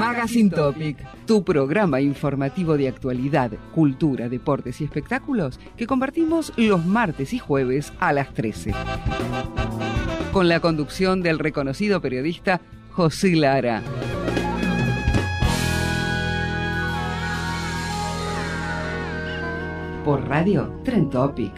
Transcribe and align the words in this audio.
Magazine 0.00 0.48
Topic, 0.48 0.96
tu 1.26 1.44
programa 1.44 2.00
informativo 2.00 2.78
de 2.78 2.88
actualidad, 2.88 3.50
cultura, 3.74 4.30
deportes 4.30 4.80
y 4.80 4.84
espectáculos 4.84 5.60
que 5.76 5.86
compartimos 5.86 6.54
los 6.56 6.86
martes 6.86 7.34
y 7.34 7.38
jueves 7.38 7.92
a 8.00 8.14
las 8.14 8.32
13. 8.32 8.72
Con 10.32 10.48
la 10.48 10.60
conducción 10.60 11.22
del 11.22 11.38
reconocido 11.38 12.00
periodista 12.00 12.62
José 12.92 13.36
Lara. 13.36 13.82
Por 20.02 20.26
radio 20.26 20.80
Tren 20.82 21.10
Topic. 21.10 21.52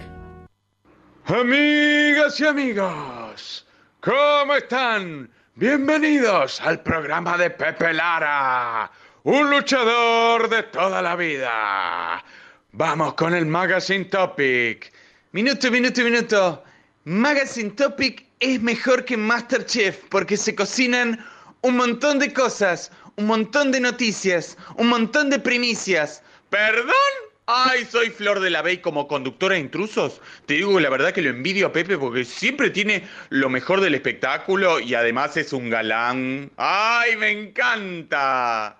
Amigas 1.26 2.40
y 2.40 2.44
amigos, 2.44 3.68
¿cómo 4.00 4.56
están? 4.56 5.30
Bienvenidos 5.54 6.62
al 6.62 6.82
programa 6.82 7.36
de 7.36 7.50
Pepe 7.50 7.92
Lara, 7.92 8.90
un 9.24 9.50
luchador 9.50 10.48
de 10.48 10.62
toda 10.62 11.02
la 11.02 11.14
vida. 11.14 12.24
Vamos 12.72 13.12
con 13.12 13.34
el 13.34 13.44
Magazine 13.44 14.06
Topic. 14.06 14.90
Minuto, 15.32 15.70
minuto, 15.70 16.02
minuto. 16.02 16.64
Magazine 17.04 17.68
Topic 17.68 18.24
es 18.40 18.62
mejor 18.62 19.04
que 19.04 19.18
Masterchef 19.18 20.02
porque 20.08 20.38
se 20.38 20.54
cocinan 20.54 21.22
un 21.60 21.76
montón 21.76 22.18
de 22.18 22.32
cosas, 22.32 22.90
un 23.16 23.26
montón 23.26 23.72
de 23.72 23.80
noticias, 23.80 24.56
un 24.76 24.88
montón 24.88 25.28
de 25.28 25.38
primicias. 25.38 26.22
¿Perdón? 26.48 27.31
Ay, 27.54 27.84
soy 27.84 28.08
Flor 28.08 28.40
de 28.40 28.48
la 28.48 28.62
Bey 28.62 28.78
como 28.78 29.06
conductora 29.06 29.56
de 29.56 29.60
intrusos. 29.60 30.22
Te 30.46 30.54
digo 30.54 30.80
la 30.80 30.88
verdad 30.88 31.12
que 31.12 31.20
lo 31.20 31.28
envidio 31.28 31.66
a 31.66 31.72
Pepe 31.72 31.98
porque 31.98 32.24
siempre 32.24 32.70
tiene 32.70 33.06
lo 33.28 33.50
mejor 33.50 33.82
del 33.82 33.94
espectáculo 33.94 34.80
y 34.80 34.94
además 34.94 35.36
es 35.36 35.52
un 35.52 35.68
galán. 35.68 36.50
Ay, 36.56 37.14
me 37.18 37.30
encanta. 37.30 38.78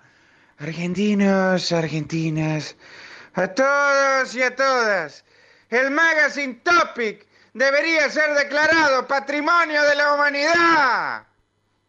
Argentinos, 0.57 1.71
argentinas, 1.71 2.75
a 3.35 3.47
todos 3.49 4.33
y 4.33 4.41
a 4.41 4.55
todas, 4.55 5.23
el 5.69 5.91
Magazine 5.91 6.59
Topic 6.63 7.27
debería 7.53 8.09
ser 8.09 8.33
declarado 8.33 9.07
Patrimonio 9.07 9.83
de 9.83 9.95
la 9.95 10.13
Humanidad. 10.15 11.27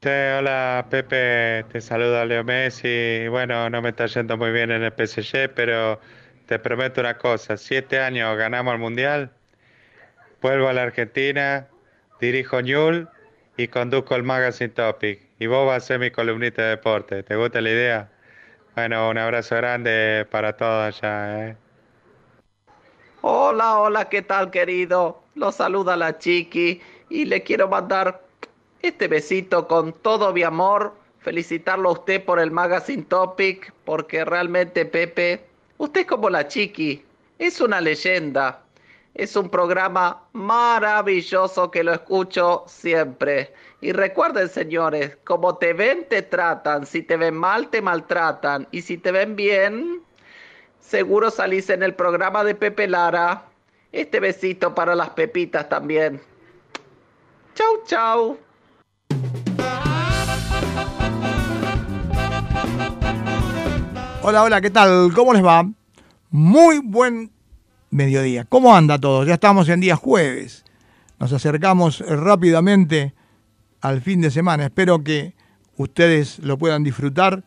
Sí, 0.03 0.11
hola 0.11 0.85
Pepe, 0.91 1.65
te 1.73 1.81
saluda 1.81 2.27
Leo 2.27 2.45
Messi. 2.45 3.27
Bueno, 3.29 3.71
no 3.71 3.81
me 3.81 3.89
está 3.89 4.05
yendo 4.05 4.37
muy 4.37 4.53
bien 4.53 4.71
en 4.71 4.83
el 4.83 4.93
PSG, 4.93 5.55
pero 5.55 5.99
te 6.47 6.59
prometo 6.59 7.01
una 7.01 7.17
cosa, 7.17 7.57
siete 7.57 7.99
años 7.99 8.37
ganamos 8.37 8.75
el 8.75 8.81
Mundial, 8.81 9.31
vuelvo 10.43 10.69
a 10.69 10.73
la 10.73 10.83
Argentina, 10.83 11.69
dirijo 12.21 12.61
Ñul 12.61 13.09
y 13.57 13.69
conduzco 13.69 14.15
el 14.15 14.23
Magazine 14.25 14.71
Topic. 14.71 15.21
Y 15.39 15.47
vos 15.47 15.67
vas 15.67 15.85
a 15.85 15.87
ser 15.87 15.99
mi 15.99 16.11
columnista 16.11 16.63
de 16.63 16.69
deporte. 16.71 17.23
¿Te 17.23 17.37
gusta 17.37 17.61
la 17.61 17.71
idea? 17.71 18.11
Bueno, 18.75 19.09
un 19.09 19.19
abrazo 19.19 19.57
grande 19.57 20.27
para 20.31 20.57
todos 20.57 21.03
allá. 21.03 21.49
¿eh? 21.49 21.57
Hola, 23.23 23.79
hola, 23.79 24.09
¿qué 24.09 24.23
tal 24.23 24.51
querido? 24.51 25.23
Lo 25.35 25.51
saluda 25.51 25.97
la 25.97 26.19
Chiqui 26.19 26.81
y 27.09 27.25
le 27.25 27.43
quiero 27.43 27.69
mandar 27.69 28.23
este 28.83 29.09
besito 29.09 29.67
con 29.67 29.93
todo 29.93 30.33
mi 30.33 30.43
amor. 30.43 30.95
Felicitarlo 31.21 31.89
a 31.89 31.93
usted 31.93 32.23
por 32.23 32.39
el 32.39 32.51
Magazine 32.51 33.05
Topic, 33.05 33.73
porque 33.85 34.27
realmente 34.27 34.85
Pepe 34.85 35.54
Usted 35.79 36.03
es 36.03 36.07
como 36.07 36.31
la 36.31 36.47
chiqui, 36.47 37.05
es 37.39 37.61
una 37.61 37.81
leyenda. 37.81 38.61
Es 39.15 39.37
un 39.37 39.49
programa 39.49 40.25
maravilloso 40.33 41.71
que 41.71 41.85
lo 41.85 41.93
escucho 41.93 42.65
siempre. 42.67 43.55
Y 43.81 43.93
recuerden, 43.93 44.49
señores, 44.49 45.17
como 45.23 45.57
te 45.57 45.73
ven, 45.73 46.05
te 46.09 46.23
tratan. 46.23 46.85
Si 46.85 47.03
te 47.03 47.17
ven 47.17 47.37
mal, 47.37 47.69
te 47.69 47.81
maltratan. 47.81 48.67
Y 48.73 48.83
si 48.83 48.99
te 48.99 49.13
ven 49.13 49.37
bien, 49.37 50.03
seguro 50.81 51.31
salís 51.31 51.71
en 51.71 51.85
el 51.85 51.95
programa 51.95 52.43
de 52.43 52.57
Pepe 52.57 52.89
Lara. 52.89 53.45
Este 53.93 54.19
besito 54.19 54.75
para 54.75 54.97
las 54.97 55.11
pepitas 55.11 55.69
también. 55.69 56.21
Chau, 57.55 57.85
chau. 57.87 58.44
Hola, 64.27 64.43
hola, 64.43 64.63
¿qué 64.63 64.71
tal? 64.71 65.13
¿Cómo 65.13 65.35
les 65.35 65.45
va? 65.45 65.71
Muy 66.31 66.79
buen 66.79 67.31
mediodía. 67.91 68.47
¿Cómo 68.47 68.75
anda 68.75 68.99
todo? 68.99 69.23
Ya 69.27 69.35
estamos 69.35 69.69
en 69.69 69.81
día 69.81 69.97
jueves. 69.97 70.65
Nos 71.21 71.35
acercamos 71.35 72.01
rápidamente 72.01 73.13
al 73.83 74.01
fin 74.01 74.23
de 74.23 74.31
semana. 74.31 74.65
Espero 74.65 75.05
que 75.05 75.35
ustedes 75.77 76.39
lo 76.39 76.57
puedan 76.57 76.85
disfrutar 76.85 77.45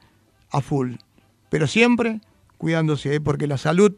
a 0.51 0.61
full. 0.61 0.97
Pero 1.49 1.65
siempre 1.65 2.21
cuidándose, 2.59 3.15
¿eh? 3.15 3.21
porque 3.21 3.47
la 3.47 3.57
salud 3.57 3.95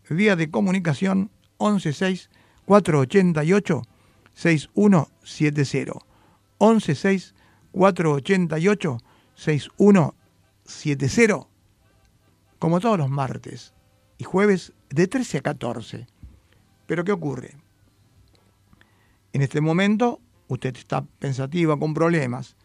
Vía 0.09 0.35
de 0.35 0.51
comunicación 0.51 1.31
116 1.57 2.29
488 2.65 3.81
6170. 4.33 5.93
116 6.59 7.33
488 7.71 8.97
6170, 9.35 11.47
como 12.59 12.79
todos 12.79 12.97
los 12.97 13.09
martes 13.09 13.73
y 14.17 14.23
jueves 14.23 14.73
de 14.89 15.07
13 15.07 15.39
a 15.39 15.41
14. 15.41 16.07
Pero 16.87 17.03
¿qué 17.03 17.11
ocurre? 17.11 17.57
En 19.33 19.41
este 19.41 19.61
momento 19.61 20.21
usted 20.47 20.75
está 20.77 21.05
pensativa 21.19 21.77
con 21.77 21.93
problemas 21.93 22.55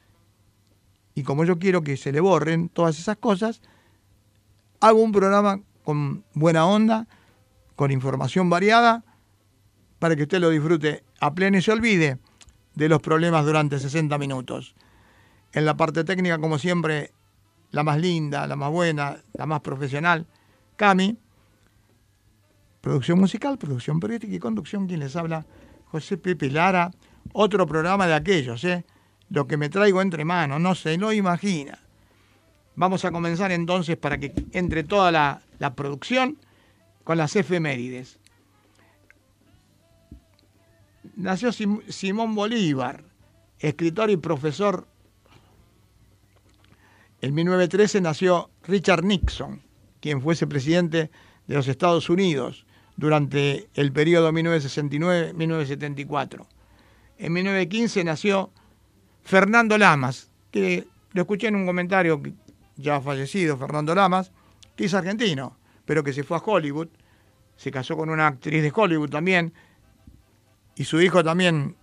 y 1.14 1.22
como 1.22 1.44
yo 1.44 1.58
quiero 1.58 1.82
que 1.82 1.96
se 1.96 2.12
le 2.12 2.20
borren 2.20 2.68
todas 2.68 2.98
esas 2.98 3.16
cosas, 3.16 3.60
hago 4.80 5.02
un 5.02 5.12
programa 5.12 5.60
con 5.84 6.24
buena 6.34 6.66
onda, 6.66 7.06
con 7.76 7.90
información 7.90 8.48
variada, 8.48 9.04
para 9.98 10.16
que 10.16 10.22
usted 10.22 10.40
lo 10.40 10.50
disfrute 10.50 11.04
a 11.20 11.34
pleno 11.34 11.58
y 11.58 11.62
se 11.62 11.72
olvide 11.72 12.18
de 12.74 12.88
los 12.88 13.00
problemas 13.00 13.44
durante 13.44 13.78
60 13.78 14.16
minutos. 14.18 14.74
En 15.52 15.64
la 15.64 15.76
parte 15.76 16.04
técnica, 16.04 16.38
como 16.38 16.58
siempre, 16.58 17.12
la 17.70 17.82
más 17.82 17.98
linda, 17.98 18.46
la 18.46 18.56
más 18.56 18.70
buena, 18.70 19.22
la 19.32 19.46
más 19.46 19.60
profesional, 19.60 20.26
Cami. 20.76 21.18
Producción 22.80 23.18
musical, 23.18 23.58
producción 23.58 24.00
periodística 24.00 24.34
y 24.34 24.38
conducción, 24.38 24.86
quien 24.86 25.00
les 25.00 25.14
habla, 25.16 25.44
José 25.86 26.16
Pepe 26.16 26.50
Lara. 26.50 26.90
Otro 27.32 27.66
programa 27.66 28.06
de 28.06 28.14
aquellos, 28.14 28.64
¿eh? 28.64 28.84
Lo 29.28 29.46
que 29.46 29.56
me 29.56 29.68
traigo 29.68 30.00
entre 30.00 30.24
manos, 30.24 30.60
no 30.60 30.74
se 30.74 30.96
lo 30.96 31.12
imagina. 31.12 31.78
Vamos 32.74 33.04
a 33.04 33.10
comenzar 33.10 33.52
entonces 33.52 33.96
para 33.96 34.18
que 34.18 34.32
entre 34.52 34.84
toda 34.84 35.12
la, 35.12 35.42
la 35.58 35.74
producción 35.74 36.38
con 37.04 37.18
las 37.18 37.36
efemérides. 37.36 38.18
Nació 41.16 41.52
Simón 41.52 42.34
Bolívar, 42.34 43.04
escritor 43.58 44.10
y 44.10 44.16
profesor 44.16 44.86
en 47.20 47.34
1913 47.34 48.00
nació 48.00 48.50
Richard 48.64 49.04
Nixon, 49.04 49.60
quien 50.00 50.22
fuese 50.22 50.46
presidente 50.46 51.10
de 51.46 51.54
los 51.54 51.68
Estados 51.68 52.08
Unidos 52.08 52.64
durante 52.96 53.68
el 53.74 53.92
periodo 53.92 54.32
1969-1974. 54.32 56.46
En 57.18 57.32
1915 57.32 58.04
nació 58.04 58.50
Fernando 59.22 59.76
Lamas, 59.76 60.30
que 60.50 60.86
lo 61.12 61.22
escuché 61.22 61.48
en 61.48 61.56
un 61.56 61.66
comentario 61.66 62.22
ya 62.76 63.00
fallecido, 63.00 63.56
Fernando 63.56 63.94
Lamas, 63.94 64.32
que 64.76 64.86
es 64.86 64.94
argentino, 64.94 65.56
pero 65.84 66.02
que 66.02 66.12
se 66.12 66.24
fue 66.24 66.38
a 66.38 66.42
Hollywood, 66.44 66.88
se 67.56 67.70
casó 67.70 67.96
con 67.96 68.08
una 68.08 68.26
actriz 68.26 68.62
de 68.62 68.72
Hollywood 68.74 69.10
también, 69.10 69.52
y 70.74 70.84
su 70.84 71.00
hijo 71.00 71.22
también 71.22 71.76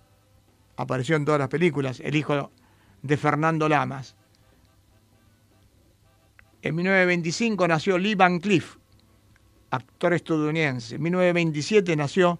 apareció 0.75 1.15
en 1.15 1.25
todas 1.25 1.39
las 1.39 1.49
películas, 1.49 1.99
el 1.99 2.15
hijo 2.15 2.51
de 3.03 3.17
Fernando 3.17 3.69
Lamas. 3.69 4.15
En 6.67 6.75
1925 6.75 7.65
nació 7.65 7.97
Lee 7.97 8.15
Van 8.15 8.41
Cleef, 8.41 8.75
actor 9.69 10.13
estadounidense. 10.13 10.95
En 10.95 11.01
1927 11.01 11.95
nació 11.95 12.39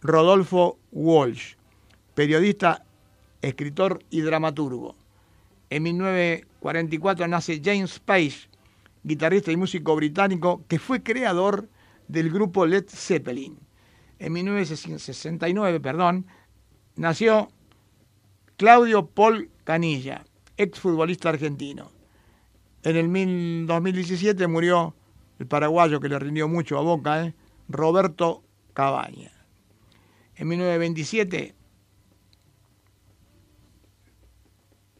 Rodolfo 0.00 0.80
Walsh, 0.90 1.54
periodista, 2.16 2.84
escritor 3.42 4.02
y 4.10 4.22
dramaturgo. 4.22 4.96
En 5.70 5.84
1944 5.84 7.28
nace 7.28 7.62
James 7.64 8.00
Page, 8.00 8.48
guitarrista 9.04 9.52
y 9.52 9.56
músico 9.56 9.94
británico 9.94 10.64
que 10.66 10.80
fue 10.80 11.04
creador 11.04 11.68
del 12.08 12.30
grupo 12.30 12.66
Led 12.66 12.86
Zeppelin. 12.88 13.56
En 14.18 14.32
1969, 14.32 15.78
perdón, 15.78 16.26
nació 16.96 17.52
Claudio 18.56 19.06
Paul 19.06 19.48
Canilla, 19.62 20.24
exfutbolista 20.56 21.28
argentino. 21.28 21.93
En 22.84 22.96
el 22.96 23.66
2017 23.66 24.46
murió 24.46 24.94
el 25.38 25.46
paraguayo 25.46 26.00
que 26.00 26.10
le 26.10 26.18
rindió 26.18 26.48
mucho 26.48 26.78
a 26.78 26.82
Boca, 26.82 27.24
¿eh? 27.24 27.34
Roberto 27.66 28.44
Cabaña. 28.74 29.32
En 30.36 30.48
1927 30.48 31.54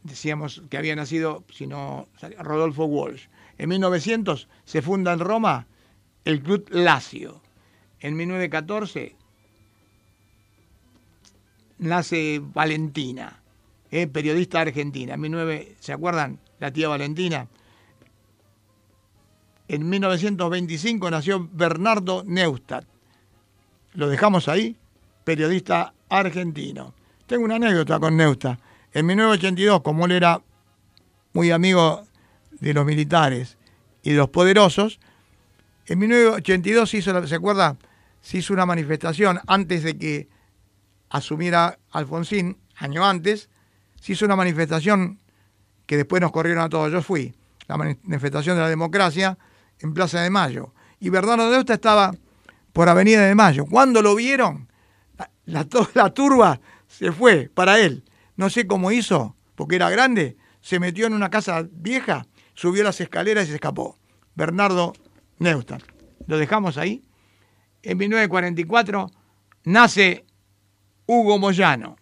decíamos 0.03 0.63
que 0.71 0.79
había 0.79 0.97
nacido, 0.97 1.45
sino 1.53 2.09
Rodolfo 2.39 2.87
Walsh. 2.87 3.27
En 3.59 3.69
1900 3.69 4.49
se 4.65 4.81
funda 4.81 5.13
en 5.13 5.21
Roma 5.21 5.67
el 6.25 6.43
Club 6.43 6.67
Lazio. 6.71 7.43
En 8.01 8.17
1914 8.17 9.15
nace 11.79 12.41
Valentina, 12.43 13.43
eh, 13.91 14.07
periodista 14.07 14.63
argentina. 14.63 15.15
En 15.15 15.21
19, 15.21 15.77
¿Se 15.81 15.93
acuerdan? 15.93 16.39
La 16.61 16.73
tía 16.73 16.89
Valentina. 16.89 17.47
En 19.69 19.89
1925 19.89 21.11
nació 21.11 21.49
Bernardo 21.53 22.23
Neustadt. 22.27 22.85
Lo 23.95 24.09
dejamos 24.09 24.49
ahí, 24.49 24.77
periodista 25.25 25.95
argentino. 26.09 26.95
Tengo 27.27 27.45
una 27.45 27.57
anécdota 27.57 27.99
con 27.99 28.17
Neustadt. 28.17 28.59
En 28.93 29.07
1982, 29.07 29.81
como 29.81 30.05
él 30.05 30.13
era 30.13 30.43
muy 31.33 31.51
amigo 31.51 32.07
de 32.61 32.75
los 32.75 32.85
militares 32.85 33.57
y 34.03 34.11
de 34.11 34.19
los 34.19 34.29
poderosos, 34.29 35.01
en 35.87 35.99
1982 35.99 36.91
se 36.91 36.99
hizo, 36.99 37.27
¿se 37.27 37.35
acuerda? 37.35 37.77
Se 38.21 38.39
hizo 38.39 38.53
una 38.53 38.67
manifestación 38.67 39.41
antes 39.47 39.83
de 39.83 39.99
que 39.99 40.29
asumiera 41.11 41.79
Alfonsín, 41.91 42.59
año 42.77 43.05
antes, 43.05 43.49
se 44.01 44.13
hizo 44.13 44.25
una 44.27 44.37
manifestación 44.37 45.19
que 45.87 45.97
después 45.97 46.21
nos 46.21 46.33
corrieron 46.33 46.65
a 46.65 46.69
todos. 46.69 46.93
Yo 46.93 47.03
fui, 47.03 47.35
la 47.67 47.77
manifestación 47.77 48.57
de 48.57 48.63
la 48.63 48.69
democracia 48.69 49.39
en 49.85 49.95
Plaza 49.95 50.23
de 50.23 50.31
Mayo. 50.31 50.75
Y 50.99 51.11
Bernardo 51.11 51.51
Deusta 51.51 51.75
estaba 51.75 52.15
por 52.73 52.89
Avenida 52.89 53.25
de 53.27 53.35
Mayo. 53.35 53.67
Cuando 53.67 54.03
lo 54.03 54.15
vieron, 54.15 54.69
la, 55.45 55.67
la 55.95 56.13
turba 56.13 56.61
se 56.89 57.13
fue 57.13 57.51
para 57.53 57.79
él. 57.79 58.03
No 58.37 58.51
sé 58.51 58.67
cómo 58.67 58.91
hizo, 58.91 59.37
porque 59.55 59.77
era 59.77 59.91
grande, 59.91 60.37
se 60.61 60.81
metió 60.81 61.07
en 61.07 61.13
una 61.13 61.31
casa 61.31 61.67
vieja, 61.71 62.27
subió 62.55 62.83
las 62.83 63.01
escaleras 63.01 63.45
y 63.45 63.49
se 63.49 63.55
escapó. 63.57 63.99
Bernardo 64.35 64.95
Neustadt. 65.39 65.83
Lo 66.27 66.39
dejamos 66.39 66.79
ahí. 66.79 67.05
En 67.83 67.99
1944 67.99 69.11
nace 69.65 70.25
Hugo 71.07 71.39
Moyano, 71.39 71.97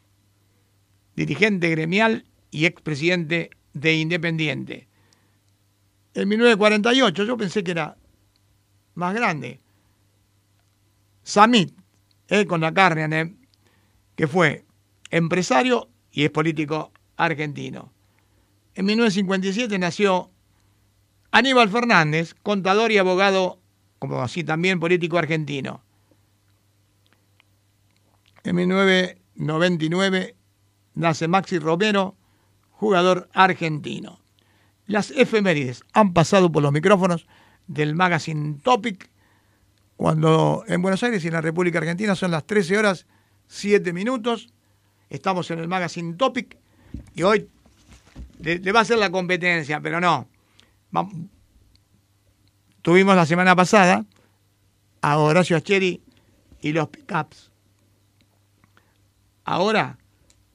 dirigente 1.16 1.68
gremial 1.70 2.26
y 2.52 2.66
expresidente 2.66 3.50
de 3.72 3.94
Independiente. 3.94 4.88
En 6.14 6.28
1948 6.28 7.24
yo 7.24 7.36
pensé 7.36 7.64
que 7.64 7.70
era 7.70 7.96
más 8.94 9.14
grande. 9.14 9.60
Samit, 11.22 11.74
eh, 12.28 12.46
con 12.46 12.60
la 12.60 12.74
carne, 12.74 13.36
que 14.16 14.26
fue 14.26 14.64
empresario 15.10 15.88
y 16.10 16.24
es 16.24 16.30
político 16.30 16.92
argentino. 17.16 17.92
En 18.74 18.86
1957 18.86 19.78
nació 19.78 20.30
Aníbal 21.30 21.70
Fernández, 21.70 22.34
contador 22.42 22.92
y 22.92 22.98
abogado, 22.98 23.58
como 23.98 24.20
así 24.22 24.44
también 24.44 24.80
político 24.80 25.18
argentino. 25.18 25.82
En 28.44 28.56
1999 28.56 30.36
nace 30.94 31.28
Maxi 31.28 31.58
Romero, 31.58 32.16
jugador 32.70 33.28
argentino. 33.32 34.21
Las 34.86 35.10
efemérides 35.12 35.82
han 35.92 36.12
pasado 36.12 36.50
por 36.50 36.62
los 36.62 36.72
micrófonos 36.72 37.26
del 37.66 37.94
magazine 37.94 38.58
Topic, 38.62 39.08
cuando 39.96 40.64
en 40.66 40.82
Buenos 40.82 41.02
Aires 41.02 41.24
y 41.24 41.28
en 41.28 41.34
la 41.34 41.40
República 41.40 41.78
Argentina 41.78 42.14
son 42.14 42.30
las 42.30 42.46
13 42.46 42.78
horas 42.78 43.06
7 43.46 43.92
minutos. 43.92 44.52
Estamos 45.10 45.50
en 45.50 45.60
el 45.60 45.68
magazine 45.68 46.14
Topic 46.14 46.56
y 47.14 47.22
hoy 47.22 47.48
le, 48.40 48.72
va 48.72 48.80
a 48.80 48.82
hacer 48.82 48.98
la 48.98 49.10
competencia, 49.10 49.80
pero 49.80 50.00
no. 50.00 50.28
Tuvimos 52.82 53.14
la 53.14 53.26
semana 53.26 53.54
pasada 53.54 54.04
a 55.00 55.18
Horacio 55.18 55.56
Acheri 55.56 56.02
y 56.60 56.72
los 56.72 56.88
pickups. 56.88 57.52
Ahora, 59.44 59.98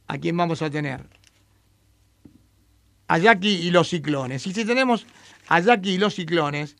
¿a 0.07 0.17
quién 0.17 0.35
vamos 0.35 0.61
a 0.61 0.69
tener? 0.69 1.16
A 3.07 3.17
Jackie 3.17 3.67
y 3.67 3.71
los 3.71 3.89
ciclones. 3.89 4.45
Y 4.47 4.53
si 4.53 4.65
tenemos 4.65 5.05
a 5.47 5.59
Jackie 5.59 5.93
y 5.93 5.97
los 5.97 6.15
ciclones, 6.15 6.75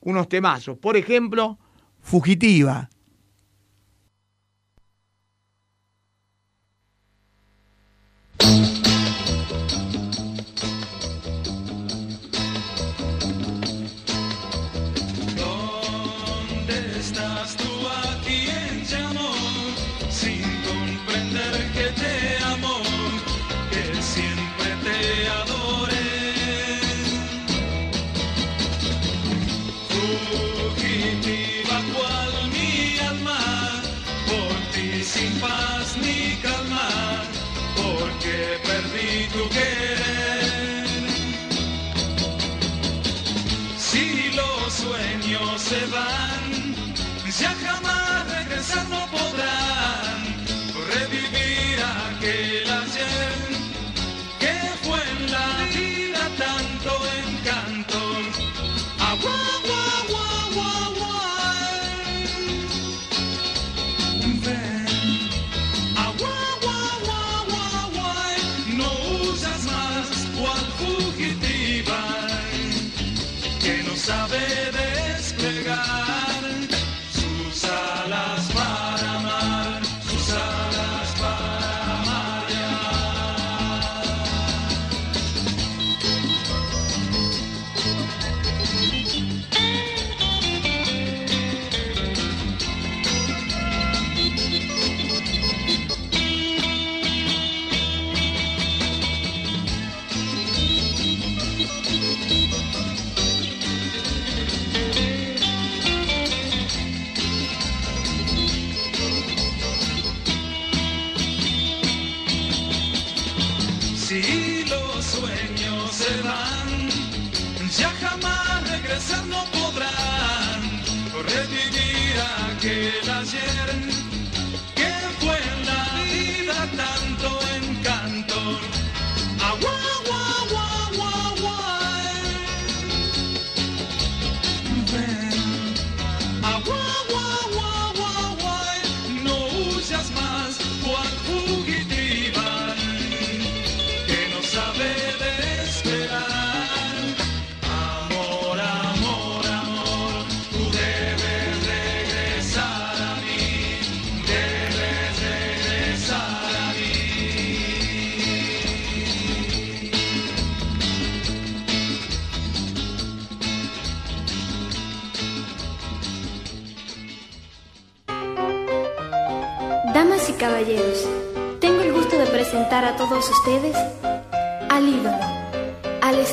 unos 0.00 0.28
temazos. 0.28 0.78
Por 0.78 0.96
ejemplo, 0.96 1.58
Fugitiva, 2.00 2.90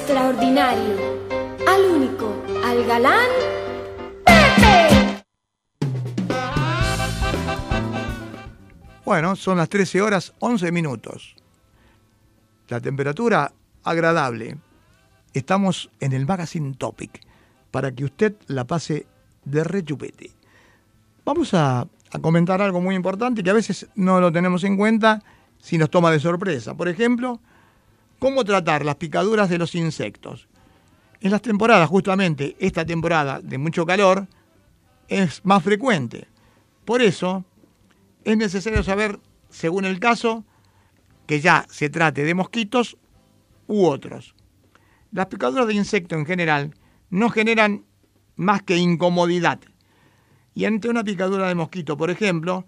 extraordinario, 0.01 0.95
al 1.67 1.85
único, 1.85 2.33
al 2.65 2.83
galán 2.85 3.29
Pepe. 4.25 5.23
Bueno, 9.05 9.35
son 9.35 9.57
las 9.57 9.69
13 9.69 10.01
horas 10.01 10.33
11 10.39 10.71
minutos. 10.71 11.35
La 12.67 12.79
temperatura 12.79 13.53
agradable. 13.83 14.57
Estamos 15.33 15.91
en 15.99 16.13
el 16.13 16.25
Magazine 16.25 16.73
Topic 16.73 17.21
para 17.69 17.91
que 17.91 18.05
usted 18.05 18.33
la 18.47 18.65
pase 18.65 19.05
de 19.45 19.63
rechupete. 19.63 20.31
Vamos 21.23 21.53
a 21.53 21.87
a 22.13 22.19
comentar 22.19 22.61
algo 22.61 22.81
muy 22.81 22.95
importante 22.95 23.41
que 23.43 23.51
a 23.51 23.53
veces 23.53 23.87
no 23.95 24.19
lo 24.19 24.31
tenemos 24.31 24.63
en 24.65 24.75
cuenta 24.75 25.23
si 25.59 25.77
nos 25.77 25.89
toma 25.89 26.11
de 26.11 26.19
sorpresa. 26.19 26.73
Por 26.73 26.89
ejemplo, 26.89 27.39
cómo 28.21 28.45
tratar 28.45 28.85
las 28.85 28.97
picaduras 28.97 29.49
de 29.49 29.57
los 29.57 29.73
insectos. 29.73 30.47
En 31.21 31.31
las 31.31 31.41
temporadas, 31.41 31.89
justamente 31.89 32.55
esta 32.59 32.85
temporada 32.85 33.41
de 33.41 33.57
mucho 33.57 33.83
calor, 33.83 34.27
es 35.07 35.43
más 35.43 35.63
frecuente. 35.63 36.27
Por 36.85 37.01
eso, 37.01 37.43
es 38.23 38.37
necesario 38.37 38.83
saber, 38.83 39.19
según 39.49 39.85
el 39.85 39.99
caso, 39.99 40.45
que 41.25 41.39
ya 41.39 41.65
se 41.67 41.89
trate 41.89 42.23
de 42.23 42.35
mosquitos 42.35 42.95
u 43.65 43.87
otros. 43.87 44.35
Las 45.11 45.25
picaduras 45.25 45.65
de 45.65 45.73
insectos 45.73 46.19
en 46.19 46.27
general 46.27 46.75
no 47.09 47.31
generan 47.31 47.85
más 48.35 48.61
que 48.61 48.77
incomodidad 48.77 49.59
y 50.53 50.65
ante 50.65 50.89
una 50.89 51.03
picadura 51.03 51.47
de 51.47 51.55
mosquito, 51.55 51.97
por 51.97 52.11
ejemplo, 52.11 52.65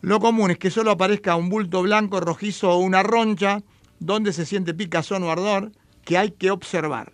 lo 0.00 0.20
común 0.20 0.52
es 0.52 0.58
que 0.58 0.70
solo 0.70 0.92
aparezca 0.92 1.36
un 1.36 1.50
bulto 1.50 1.82
blanco, 1.82 2.18
rojizo 2.20 2.70
o 2.70 2.78
una 2.78 3.02
roncha 3.02 3.60
donde 4.00 4.32
se 4.32 4.44
siente 4.44 4.74
picazón 4.74 5.22
o 5.22 5.30
ardor 5.30 5.72
que 6.04 6.18
hay 6.18 6.32
que 6.32 6.50
observar. 6.50 7.12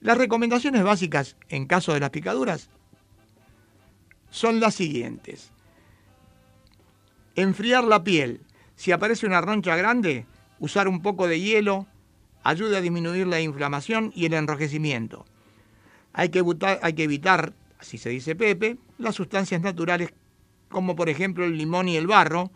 Las 0.00 0.18
recomendaciones 0.18 0.84
básicas 0.84 1.36
en 1.48 1.66
caso 1.66 1.92
de 1.92 2.00
las 2.00 2.10
picaduras 2.10 2.70
son 4.30 4.60
las 4.60 4.74
siguientes. 4.74 5.50
Enfriar 7.34 7.84
la 7.84 8.04
piel. 8.04 8.42
Si 8.76 8.92
aparece 8.92 9.26
una 9.26 9.40
roncha 9.40 9.74
grande, 9.74 10.26
usar 10.60 10.86
un 10.86 11.02
poco 11.02 11.26
de 11.26 11.40
hielo 11.40 11.86
ayuda 12.44 12.78
a 12.78 12.80
disminuir 12.80 13.26
la 13.26 13.40
inflamación 13.40 14.12
y 14.14 14.26
el 14.26 14.34
enrojecimiento. 14.34 15.24
Hay 16.12 16.28
que, 16.28 16.44
hay 16.82 16.92
que 16.92 17.02
evitar 17.02 17.54
así 17.78 17.98
se 17.98 18.10
dice 18.10 18.34
Pepe, 18.34 18.78
las 18.98 19.14
sustancias 19.14 19.60
naturales 19.60 20.12
como 20.68 20.96
por 20.96 21.08
ejemplo 21.08 21.44
el 21.44 21.56
limón 21.56 21.88
y 21.88 21.96
el 21.96 22.06
barro. 22.06 22.50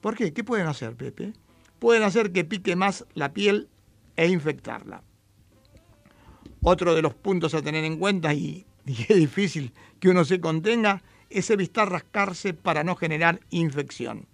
¿Por 0.00 0.16
qué? 0.16 0.32
¿Qué 0.32 0.42
pueden 0.42 0.66
hacer, 0.66 0.96
Pepe? 0.96 1.32
Pueden 1.82 2.04
hacer 2.04 2.30
que 2.30 2.44
pique 2.44 2.76
más 2.76 3.04
la 3.12 3.32
piel 3.32 3.68
e 4.14 4.28
infectarla. 4.28 5.02
Otro 6.62 6.94
de 6.94 7.02
los 7.02 7.12
puntos 7.12 7.54
a 7.54 7.62
tener 7.62 7.82
en 7.82 7.98
cuenta, 7.98 8.32
y, 8.32 8.66
y 8.86 9.02
es 9.08 9.16
difícil 9.16 9.72
que 9.98 10.08
uno 10.08 10.24
se 10.24 10.40
contenga, 10.40 11.02
es 11.28 11.50
evitar 11.50 11.90
rascarse 11.90 12.54
para 12.54 12.84
no 12.84 12.94
generar 12.94 13.40
infección. 13.50 14.28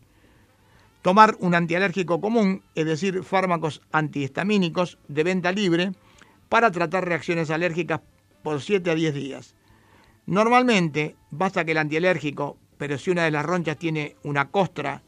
Tomar 1.01 1.39
un 1.41 1.55
antialérgico 1.55 2.21
común, 2.21 2.65
es 2.75 2.85
decir, 2.85 3.23
fármacos 3.23 3.81
antihistamínicos 3.93 4.99
de 5.09 5.25
venta 5.25 5.51
libre, 5.51 5.93
para 6.51 6.71
tratar 6.71 7.07
reacciones 7.09 7.49
alérgicas 7.49 8.03
por 8.43 8.61
7 8.61 8.91
a 8.91 8.95
10 8.95 9.15
días. 9.15 9.55
Normalmente 10.27 11.17
basta 11.31 11.65
que 11.65 11.71
el 11.71 11.79
antialérgico, 11.79 12.59
pero 12.77 12.99
si 12.99 13.11
una 13.11 13.25
de 13.25 13.31
las 13.31 13.47
ronchas 13.47 13.79
tiene 13.79 14.17
una 14.23 14.51
costra 14.51 15.03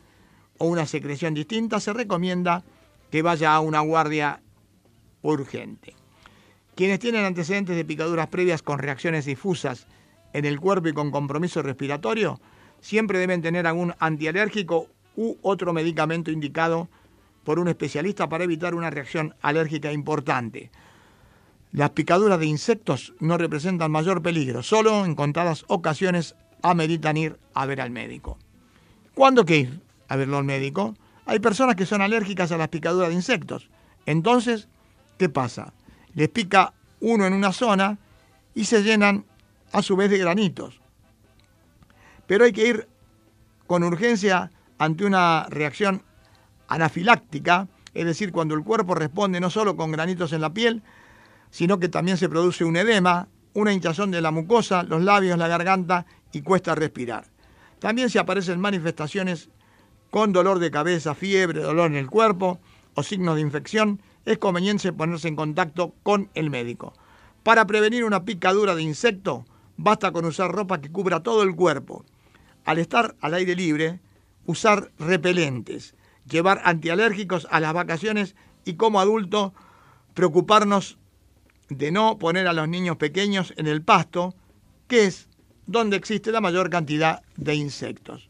o 0.60 0.66
una 0.66 0.84
secreción 0.84 1.32
distinta, 1.32 1.80
se 1.80 1.94
recomienda 1.94 2.62
que 3.10 3.22
vaya 3.22 3.54
a 3.54 3.60
una 3.60 3.80
guardia 3.80 4.42
urgente. 5.22 5.94
Quienes 6.74 6.98
tienen 6.98 7.24
antecedentes 7.24 7.76
de 7.76 7.84
picaduras 7.84 8.28
previas 8.28 8.62
con 8.62 8.78
reacciones 8.78 9.24
difusas 9.24 9.86
en 10.34 10.44
el 10.44 10.60
cuerpo 10.60 10.88
y 10.88 10.92
con 10.92 11.10
compromiso 11.10 11.62
respiratorio, 11.62 12.40
siempre 12.80 13.18
deben 13.18 13.40
tener 13.40 13.66
algún 13.66 13.94
antialérgico 13.98 14.88
u 15.16 15.36
otro 15.40 15.72
medicamento 15.72 16.30
indicado 16.30 16.88
por 17.42 17.58
un 17.58 17.68
especialista 17.68 18.28
para 18.28 18.44
evitar 18.44 18.74
una 18.74 18.90
reacción 18.90 19.34
alérgica 19.40 19.90
importante. 19.92 20.70
Las 21.72 21.90
picaduras 21.90 22.38
de 22.38 22.46
insectos 22.46 23.14
no 23.18 23.38
representan 23.38 23.90
mayor 23.90 24.20
peligro, 24.20 24.62
solo 24.62 25.06
en 25.06 25.14
contadas 25.14 25.64
ocasiones 25.68 26.34
ameritan 26.60 27.16
ir 27.16 27.38
a 27.54 27.64
ver 27.64 27.80
al 27.80 27.90
médico. 27.90 28.38
¿Cuándo 29.14 29.46
que 29.46 29.56
ir 29.56 29.89
a 30.10 30.16
verlo 30.16 30.36
al 30.36 30.44
médico? 30.44 30.94
Hay 31.24 31.38
personas 31.38 31.76
que 31.76 31.86
son 31.86 32.02
alérgicas 32.02 32.52
a 32.52 32.58
las 32.58 32.68
picaduras 32.68 33.08
de 33.08 33.14
insectos. 33.14 33.70
Entonces, 34.04 34.68
¿qué 35.16 35.28
pasa? 35.28 35.72
Les 36.14 36.28
pica 36.28 36.74
uno 37.00 37.24
en 37.24 37.32
una 37.32 37.52
zona 37.52 37.98
y 38.54 38.64
se 38.64 38.82
llenan 38.82 39.24
a 39.72 39.80
su 39.80 39.96
vez 39.96 40.10
de 40.10 40.18
granitos. 40.18 40.80
Pero 42.26 42.44
hay 42.44 42.52
que 42.52 42.66
ir 42.66 42.88
con 43.66 43.84
urgencia 43.84 44.50
ante 44.78 45.04
una 45.04 45.46
reacción 45.48 46.02
anafiláctica, 46.66 47.68
es 47.94 48.04
decir, 48.04 48.32
cuando 48.32 48.54
el 48.54 48.64
cuerpo 48.64 48.96
responde 48.96 49.40
no 49.40 49.50
solo 49.50 49.76
con 49.76 49.92
granitos 49.92 50.32
en 50.32 50.40
la 50.40 50.52
piel, 50.52 50.82
sino 51.50 51.78
que 51.78 51.88
también 51.88 52.16
se 52.16 52.28
produce 52.28 52.64
un 52.64 52.76
edema, 52.76 53.28
una 53.54 53.72
hinchazón 53.72 54.10
de 54.10 54.20
la 54.20 54.32
mucosa, 54.32 54.82
los 54.82 55.02
labios, 55.02 55.38
la 55.38 55.48
garganta 55.48 56.06
y 56.32 56.42
cuesta 56.42 56.74
respirar. 56.74 57.26
También 57.78 58.10
se 58.10 58.18
aparecen 58.18 58.60
manifestaciones 58.60 59.50
con 60.10 60.32
dolor 60.32 60.58
de 60.58 60.70
cabeza, 60.70 61.14
fiebre, 61.14 61.60
dolor 61.60 61.90
en 61.90 61.96
el 61.96 62.10
cuerpo 62.10 62.60
o 62.94 63.02
signos 63.02 63.36
de 63.36 63.42
infección, 63.42 64.00
es 64.24 64.38
conveniente 64.38 64.92
ponerse 64.92 65.28
en 65.28 65.36
contacto 65.36 65.94
con 66.02 66.28
el 66.34 66.50
médico. 66.50 66.92
Para 67.42 67.66
prevenir 67.66 68.04
una 68.04 68.24
picadura 68.24 68.74
de 68.74 68.82
insecto, 68.82 69.46
basta 69.76 70.12
con 70.12 70.24
usar 70.24 70.52
ropa 70.52 70.80
que 70.80 70.92
cubra 70.92 71.22
todo 71.22 71.42
el 71.42 71.54
cuerpo. 71.54 72.04
Al 72.64 72.78
estar 72.78 73.16
al 73.20 73.34
aire 73.34 73.54
libre, 73.54 74.00
usar 74.46 74.90
repelentes, 74.98 75.94
llevar 76.28 76.60
antialérgicos 76.64 77.46
a 77.50 77.60
las 77.60 77.72
vacaciones 77.72 78.34
y 78.64 78.74
como 78.74 79.00
adulto 79.00 79.54
preocuparnos 80.14 80.98
de 81.68 81.92
no 81.92 82.18
poner 82.18 82.46
a 82.48 82.52
los 82.52 82.68
niños 82.68 82.96
pequeños 82.96 83.54
en 83.56 83.68
el 83.68 83.82
pasto, 83.82 84.34
que 84.88 85.06
es 85.06 85.28
donde 85.66 85.96
existe 85.96 86.32
la 86.32 86.40
mayor 86.40 86.68
cantidad 86.68 87.22
de 87.36 87.54
insectos. 87.54 88.29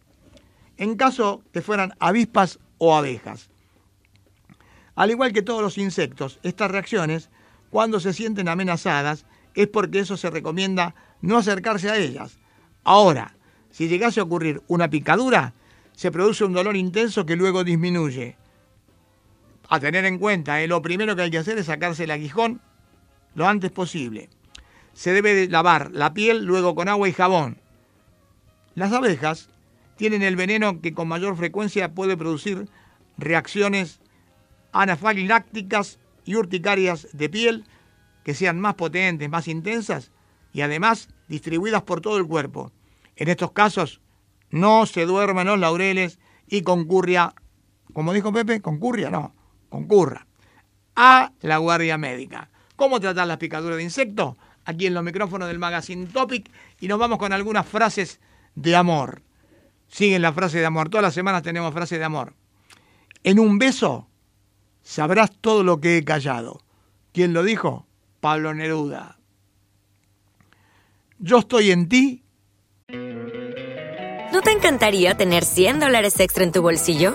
En 0.81 0.97
caso 0.97 1.45
que 1.53 1.61
fueran 1.61 1.93
avispas 2.01 2.59
o 2.79 2.97
abejas. 2.97 3.51
Al 4.95 5.11
igual 5.11 5.35
que 5.35 5.43
todos 5.43 5.61
los 5.61 5.77
insectos, 5.77 6.41
estas 6.43 6.71
reacciones, 6.71 7.29
cuando 7.69 8.01
se 8.01 8.15
sienten 8.15 8.49
amenazadas, 8.49 9.27
es 9.55 9.67
porque 9.67 9.99
eso 9.99 10.17
se 10.17 10.31
recomienda 10.31 10.95
no 11.21 11.37
acercarse 11.37 11.91
a 11.91 11.99
ellas. 11.99 12.39
Ahora, 12.83 13.37
si 13.71 13.89
llegase 13.89 14.21
a 14.21 14.23
ocurrir 14.23 14.63
una 14.69 14.89
picadura, 14.89 15.53
se 15.93 16.11
produce 16.11 16.45
un 16.45 16.55
dolor 16.55 16.77
intenso 16.77 17.27
que 17.27 17.37
luego 17.37 17.63
disminuye. 17.63 18.39
A 19.69 19.81
tener 19.81 20.07
en 20.07 20.19
cuenta, 20.19 20.63
eh, 20.63 20.67
lo 20.67 20.81
primero 20.81 21.15
que 21.15 21.23
hay 21.23 21.31
que 21.31 21.37
hacer 21.37 21.59
es 21.59 21.67
sacarse 21.67 22.05
el 22.05 22.11
aguijón 22.11 22.63
lo 23.35 23.47
antes 23.47 23.71
posible. 23.71 24.31
Se 24.95 25.13
debe 25.13 25.47
lavar 25.47 25.91
la 25.93 26.15
piel 26.15 26.47
luego 26.47 26.75
con 26.75 26.89
agua 26.89 27.07
y 27.07 27.13
jabón. 27.13 27.59
Las 28.75 28.95
abejas 28.95 29.50
tienen 30.01 30.23
el 30.23 30.35
veneno 30.35 30.81
que 30.81 30.95
con 30.95 31.09
mayor 31.09 31.37
frecuencia 31.37 31.93
puede 31.93 32.17
producir 32.17 32.71
reacciones 33.19 34.01
anafilácticas 34.73 35.99
y 36.25 36.37
urticarias 36.37 37.09
de 37.13 37.29
piel 37.29 37.67
que 38.25 38.33
sean 38.33 38.59
más 38.59 38.77
potentes, 38.77 39.29
más 39.29 39.47
intensas 39.47 40.11
y 40.55 40.63
además 40.63 41.11
distribuidas 41.29 41.83
por 41.83 42.01
todo 42.01 42.17
el 42.17 42.27
cuerpo. 42.27 42.73
En 43.15 43.29
estos 43.29 43.53
casos, 43.53 44.01
no 44.49 44.87
se 44.87 45.05
duerman 45.05 45.49
los 45.49 45.59
laureles 45.59 46.19
y 46.49 46.63
concurria, 46.63 47.35
como 47.93 48.15
dijo 48.15 48.33
Pepe, 48.33 48.63
concurria, 48.63 49.11
no, 49.11 49.35
concurra 49.69 50.27
a 50.97 51.35
la 51.43 51.59
guardia 51.59 51.99
médica. 51.99 52.49
¿Cómo 52.75 53.01
tratar 53.01 53.27
las 53.27 53.37
picaduras 53.37 53.77
de 53.77 53.83
insectos? 53.83 54.37
Aquí 54.65 54.87
en 54.87 54.95
los 54.95 55.05
micrófonos 55.05 55.47
del 55.47 55.59
Magazine 55.59 56.07
Topic 56.07 56.51
y 56.81 56.89
nos 56.89 56.99
vamos 56.99 57.19
con 57.19 57.35
algunas 57.35 57.67
frases 57.67 58.19
de 58.55 58.75
amor. 58.77 59.21
Siguen 59.91 60.23
la 60.23 60.33
frase 60.33 60.61
de 60.61 60.67
amor, 60.67 60.89
todas 60.89 61.03
las 61.03 61.15
semanas 61.15 61.43
tenemos 61.43 61.75
frases 61.75 61.99
de 61.99 62.05
amor. 62.05 62.35
En 63.25 63.39
un 63.39 63.59
beso 63.59 64.09
sabrás 64.83 65.33
todo 65.41 65.65
lo 65.65 65.81
que 65.81 65.99
he 65.99 66.05
callado. 66.05 66.63
¿Quién 67.13 67.33
lo 67.33 67.43
dijo? 67.43 67.87
Pablo 68.21 68.55
Neruda. 68.55 69.19
Yo 71.19 71.39
estoy 71.39 71.73
en 71.73 71.89
ti. 71.89 72.23
¿No 74.33 74.41
te 74.43 74.53
encantaría 74.53 75.17
tener 75.17 75.45
100 75.45 75.81
dólares 75.81 76.19
extra 76.21 76.45
en 76.45 76.53
tu 76.53 76.63
bolsillo? 76.63 77.15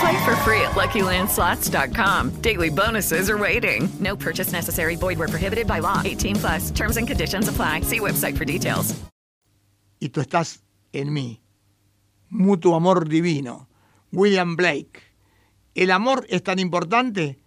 Play 0.00 0.24
for 0.24 0.36
free 0.36 0.60
at 0.60 0.72
LuckyLandSlots.com. 0.72 2.42
Daily 2.42 2.70
bonuses 2.70 3.30
are 3.30 3.38
waiting. 3.38 3.88
No 3.98 4.16
purchase 4.16 4.52
necessary. 4.52 4.96
Void 4.96 5.18
where 5.18 5.28
prohibited 5.28 5.66
by 5.66 5.78
law. 5.80 6.02
18 6.04 6.36
plus. 6.36 6.70
Terms 6.70 6.96
and 6.96 7.08
conditions 7.08 7.48
apply. 7.48 7.80
See 7.82 8.00
website 8.00 8.36
for 8.36 8.44
details. 8.44 8.94
Y 9.98 10.10
tú 10.10 10.20
estás 10.20 10.60
en 10.92 11.12
mí. 11.12 11.40
Mutuo 12.30 12.76
amor 12.76 13.08
divino. 13.08 13.68
William 14.12 14.56
Blake. 14.56 15.02
El 15.74 15.90
amor 15.90 16.26
es 16.28 16.42
tan 16.42 16.58
importante 16.58 17.38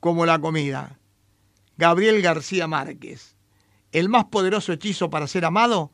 como 0.00 0.26
la 0.26 0.38
comida. 0.38 0.98
Gabriel 1.76 2.22
García 2.22 2.68
Márquez. 2.68 3.36
El 3.90 4.08
más 4.08 4.26
poderoso 4.26 4.72
hechizo 4.72 5.10
para 5.10 5.26
ser 5.26 5.44
amado 5.44 5.92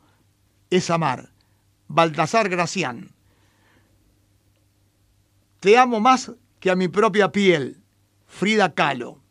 es 0.69 0.89
amar. 0.89 1.31
Baltasar 1.87 2.49
Gracián. 2.49 3.14
Te 5.65 5.79
amo 5.79 5.99
más 5.99 6.31
que 6.59 6.69
a 6.69 6.75
mi 6.75 6.89
propia 6.89 7.31
piel. 7.31 7.81
Frida 8.27 8.75
Kahlo. 8.75 9.23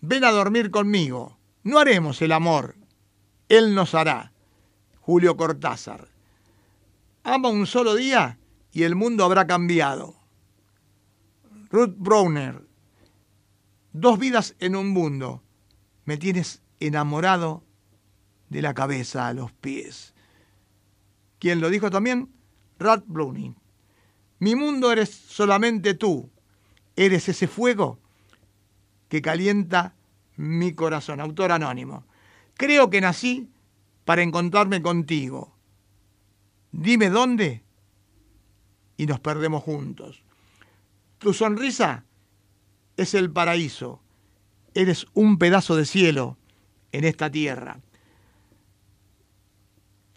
Ven 0.00 0.24
a 0.24 0.30
dormir 0.30 0.70
conmigo. 0.70 1.36
No 1.62 1.78
haremos 1.78 2.22
el 2.22 2.32
amor. 2.32 2.76
Él 3.50 3.74
nos 3.74 3.94
hará. 3.94 4.32
Julio 5.00 5.36
Cortázar. 5.36 6.08
Ama 7.24 7.50
un 7.50 7.66
solo 7.66 7.94
día 7.94 8.38
y 8.72 8.84
el 8.84 8.94
mundo 8.94 9.22
habrá 9.22 9.46
cambiado. 9.46 10.14
Ruth 11.68 11.94
Browner. 11.94 12.66
Dos 13.92 14.18
vidas 14.18 14.56
en 14.60 14.76
un 14.76 14.88
mundo. 14.88 15.42
Me 16.06 16.16
tienes 16.16 16.62
enamorado 16.80 17.62
de 18.48 18.62
la 18.62 18.72
cabeza 18.72 19.28
a 19.28 19.34
los 19.34 19.52
pies. 19.52 20.14
¿Quién 21.38 21.60
lo 21.60 21.68
dijo 21.68 21.90
también? 21.90 22.32
Rat 22.78 23.04
Browning. 23.06 23.62
Mi 24.44 24.56
mundo 24.56 24.92
eres 24.92 25.08
solamente 25.08 25.94
tú. 25.94 26.30
Eres 26.96 27.30
ese 27.30 27.48
fuego 27.48 27.98
que 29.08 29.22
calienta 29.22 29.94
mi 30.36 30.74
corazón. 30.74 31.18
Autor 31.18 31.50
anónimo. 31.50 32.04
Creo 32.52 32.90
que 32.90 33.00
nací 33.00 33.48
para 34.04 34.20
encontrarme 34.20 34.82
contigo. 34.82 35.56
Dime 36.72 37.08
dónde 37.08 37.64
y 38.98 39.06
nos 39.06 39.18
perdemos 39.18 39.62
juntos. 39.62 40.22
Tu 41.16 41.32
sonrisa 41.32 42.04
es 42.98 43.14
el 43.14 43.30
paraíso. 43.32 44.02
Eres 44.74 45.06
un 45.14 45.38
pedazo 45.38 45.74
de 45.74 45.86
cielo 45.86 46.36
en 46.92 47.04
esta 47.04 47.30
tierra. 47.30 47.80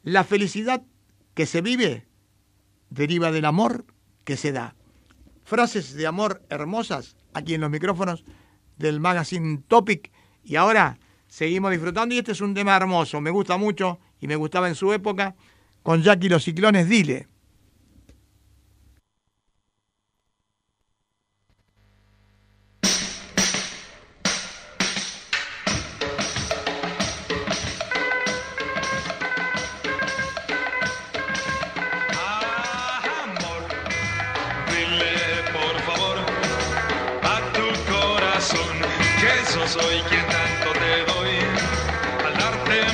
La 0.04 0.26
felicidad 0.26 0.84
que 1.34 1.46
se 1.46 1.62
vive 1.62 2.06
deriva 2.90 3.32
del 3.32 3.46
amor 3.46 3.86
que 4.28 4.36
se 4.36 4.52
da. 4.52 4.76
Frases 5.46 5.94
de 5.94 6.06
amor 6.06 6.44
hermosas 6.50 7.16
aquí 7.34 7.54
en 7.54 7.62
los 7.62 7.70
micrófonos 7.70 8.26
del 8.78 9.00
magazine 9.00 9.64
Topic. 9.70 10.12
Y 10.44 10.58
ahora 10.58 11.00
seguimos 11.30 11.72
disfrutando 11.72 12.14
y 12.14 12.18
este 12.18 12.34
es 12.34 12.42
un 12.42 12.54
tema 12.54 12.76
hermoso. 12.76 13.22
Me 13.22 13.32
gusta 13.32 13.56
mucho 13.56 14.00
y 14.20 14.28
me 14.28 14.36
gustaba 14.36 14.68
en 14.68 14.76
su 14.76 14.92
época 14.92 15.34
con 15.82 16.04
Jackie 16.04 16.28
los 16.28 16.44
ciclones. 16.44 16.90
Dile. 16.90 17.30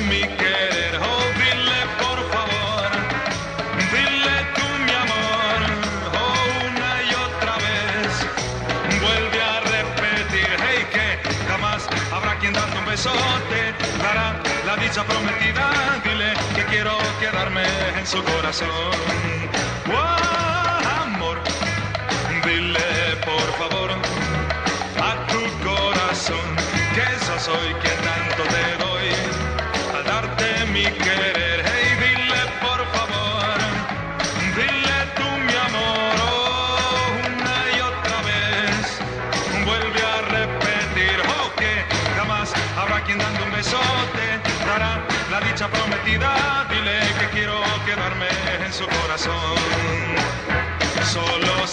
Mi 0.08 0.20
querer. 0.38 0.92
Oh, 1.00 1.24
dile 1.40 1.80
por 2.02 2.18
favor, 2.32 2.90
dile 3.92 4.36
tú 4.56 4.66
mi 4.86 4.92
amor, 5.04 5.60
oh, 6.20 6.68
una 6.68 6.92
y 7.10 7.14
otra 7.26 7.54
vez. 7.66 8.10
Vuelve 9.02 9.40
a 9.42 9.60
repetir, 9.60 10.48
hey, 10.66 10.86
que 10.92 11.08
jamás 11.48 11.88
habrá 12.12 12.38
quien 12.38 12.52
darte 12.52 12.78
un 12.78 12.86
besote 12.86 13.74
dará 14.02 14.40
la 14.66 14.76
dicha 14.76 15.04
prometida. 15.04 15.70
Dile 16.04 16.34
que 16.54 16.64
quiero 16.66 16.96
quedarme 17.20 17.64
en 17.98 18.06
su 18.06 18.22
corazón. 18.24 18.92
Amor. 21.02 21.38
Dile 22.44 23.16
por 23.24 23.48
favor 23.58 23.90
a 23.92 25.26
tu 25.28 25.40
corazón 25.68 26.46
que 26.94 27.04
yo 27.26 27.38
soy 27.40 27.74
quien 27.82 27.93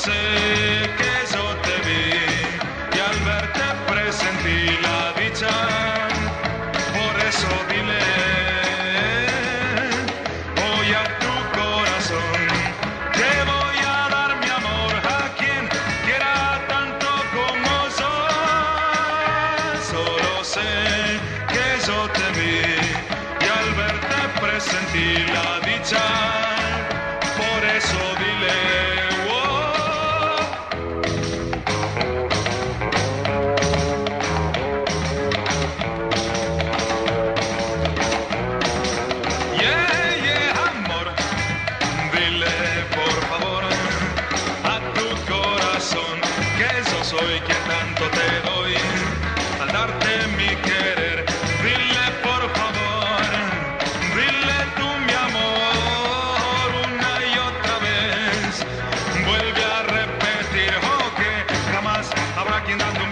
sé 0.02 0.90
que 0.98 1.11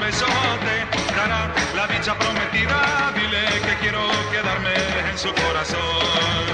beso 0.09 0.25
te 0.65 1.15
dará 1.15 1.53
la 1.75 1.85
dicha 1.87 2.17
prometida. 2.17 2.79
Dile 3.15 3.43
que 3.65 3.73
quiero 3.81 4.01
quedarme 4.31 4.73
en 5.09 5.17
su 5.17 5.31
corazón. 5.43 6.45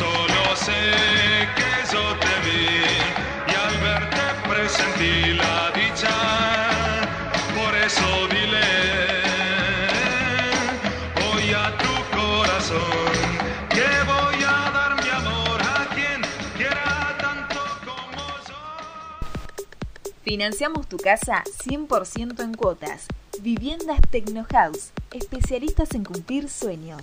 Solo 0.00 0.42
sé 0.56 0.82
que 1.58 1.72
yo 1.92 2.04
te 2.24 2.34
vi 2.44 2.66
y 3.50 3.54
al 3.64 3.74
verte 3.86 4.24
presentí 4.48 5.34
la 5.44 5.70
dicha. 5.80 6.14
Por 7.58 7.74
eso 7.76 8.08
Financiamos 20.38 20.86
tu 20.86 20.98
casa 20.98 21.42
100% 21.66 22.44
en 22.44 22.54
cuotas. 22.54 23.08
Viviendas 23.40 23.98
Tecnohouse, 24.08 24.92
especialistas 25.10 25.96
en 25.96 26.04
cumplir 26.04 26.48
sueños 26.48 27.02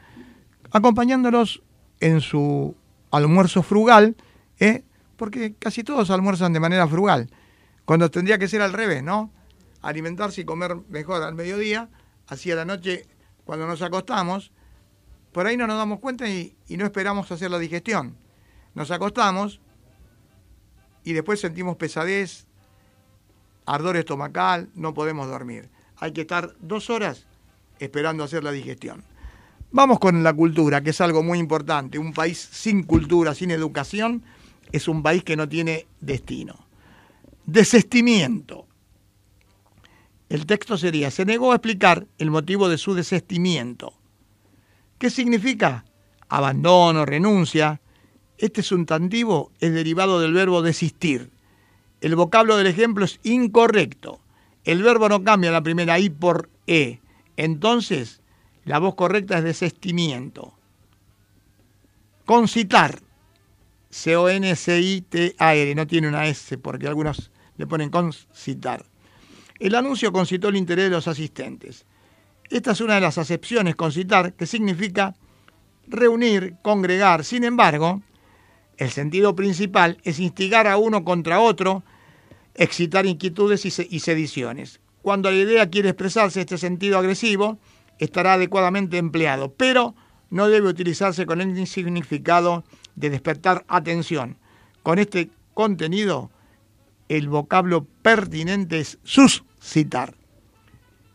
acompañándolos 0.71 1.63
en 2.01 2.21
su 2.21 2.75
almuerzo 3.11 3.63
frugal, 3.63 4.17
¿eh? 4.59 4.85
porque 5.17 5.55
casi 5.55 5.85
todos 5.85 6.11
almuerzan 6.11 6.53
de 6.53 6.61
manera 6.61 6.87
frugal, 6.87 7.31
cuando 7.85 8.11
tendría 8.11 8.39
que 8.39 8.49
ser 8.49 8.63
al 8.63 8.73
revés, 8.73 9.03
¿no? 9.03 9.31
Alimentarse 9.83 10.43
y 10.43 10.45
comer 10.45 10.77
mejor 10.89 11.23
al 11.23 11.35
mediodía, 11.35 11.89
así 12.27 12.51
a 12.51 12.57
la 12.57 12.65
noche, 12.65 13.07
cuando 13.45 13.67
nos 13.67 13.83
acostamos, 13.83 14.53
por 15.33 15.47
ahí 15.47 15.57
no 15.57 15.67
nos 15.67 15.79
damos 15.79 16.01
cuenta 16.01 16.29
y, 16.29 16.57
y 16.69 16.77
no 16.77 16.85
esperamos 16.85 17.31
hacer 17.31 17.51
la 17.51 17.59
digestión. 17.59 18.17
Nos 18.75 18.91
acostamos 18.91 19.61
y 21.05 21.13
después 21.13 21.41
sentimos 21.41 21.77
pesadez, 21.77 22.47
ardor 23.67 23.97
estomacal, 23.97 24.71
no 24.75 24.95
podemos 24.95 25.29
dormir. 25.29 25.71
Hay 26.01 26.13
que 26.13 26.23
estar 26.23 26.55
dos 26.61 26.91
horas 26.91 27.27
esperando 27.79 28.25
hacer 28.25 28.45
la 28.45 28.53
digestión. 28.53 29.05
Vamos 29.71 29.99
con 29.99 30.23
la 30.23 30.33
cultura, 30.33 30.81
que 30.83 30.91
es 30.91 31.01
algo 31.01 31.23
muy 31.23 31.39
importante. 31.39 31.99
Un 31.99 32.13
país 32.13 32.39
sin 32.39 32.85
cultura, 32.85 33.35
sin 33.35 33.51
educación, 33.51 34.23
es 34.73 34.89
un 34.89 35.03
país 35.03 35.23
que 35.25 35.37
no 35.37 35.49
tiene 35.49 35.87
destino. 36.01 36.67
Desestimiento. 37.45 38.67
El 40.29 40.47
texto 40.47 40.77
sería, 40.77 41.11
se 41.11 41.25
negó 41.25 41.53
a 41.53 41.57
explicar 41.57 42.07
el 42.19 42.31
motivo 42.31 42.69
de 42.69 42.79
su 42.79 42.95
desestimiento. 42.95 43.95
¿Qué 44.99 45.11
significa? 45.11 45.85
Abandono, 46.29 47.07
renuncia. 47.07 47.81
Este 48.37 48.63
sustantivo 48.63 49.53
es 49.61 49.73
derivado 49.73 50.21
del 50.21 50.33
verbo 50.33 50.61
desistir. 50.63 51.31
El 52.01 52.15
vocablo 52.15 52.57
del 52.57 52.67
ejemplo 52.67 53.05
es 53.05 53.19
incorrecto. 53.23 54.21
El 54.69 54.83
verbo 54.83 55.09
no 55.09 55.25
cambia 55.25 55.51
la 55.51 55.63
primera 55.63 55.99
I 55.99 56.11
por 56.11 56.51
E. 56.67 57.01
Entonces, 57.39 58.21
la 58.67 58.79
voz 58.79 58.97
correcta 58.97 59.39
es 59.39 59.45
desestimiento. 59.45 60.53
Concitar. 62.27 63.01
C-O-N-C-I-T-A-R. 63.89 65.75
No 65.75 65.87
tiene 65.87 66.09
una 66.09 66.27
S 66.27 66.59
porque 66.59 66.87
algunos 66.87 67.31
le 67.57 67.67
ponen 67.67 67.89
concitar. 67.89 68.85
El 69.59 69.75
anuncio 69.75 70.13
concitó 70.13 70.51
el 70.51 70.57
interés 70.57 70.85
de 70.85 70.97
los 70.97 71.09
asistentes. 71.09 71.87
Esta 72.51 72.73
es 72.73 72.83
una 72.83 72.97
de 72.97 73.01
las 73.01 73.17
acepciones, 73.17 73.75
concitar, 73.75 74.35
que 74.35 74.45
significa 74.45 75.15
reunir, 75.87 76.57
congregar. 76.61 77.25
Sin 77.25 77.45
embargo, 77.45 78.03
el 78.77 78.91
sentido 78.91 79.35
principal 79.35 79.97
es 80.05 80.21
instigar 80.21 80.67
a 80.67 80.77
uno 80.77 81.07
contra 81.07 81.41
otro, 81.41 81.85
excitar 82.59 83.07
inquietudes 83.07 83.65
y 83.65 84.01
sediciones. 84.01 84.81
Cuando 85.01 85.31
la 85.31 85.39
idea 85.39 85.71
quiere 85.71 85.91
expresarse 85.91 86.41
este 86.41 86.59
sentido 86.59 86.99
agresivo, 86.99 87.59
estará 87.99 88.35
adecuadamente 88.35 88.99
empleado, 88.99 89.55
pero 89.55 89.95
no 90.31 90.49
debe 90.49 90.69
utilizarse 90.69 91.25
con 91.25 91.41
el 91.41 91.67
significado 91.67 92.65
de 92.97 93.11
despertar 93.11 93.65
atención. 93.69 94.37
Con 94.83 94.99
este 94.99 95.31
contenido, 95.55 96.31
el 97.09 97.29
vocablo 97.29 97.87
pertinente 98.03 98.81
es 98.81 98.99
suscitar. 99.05 100.15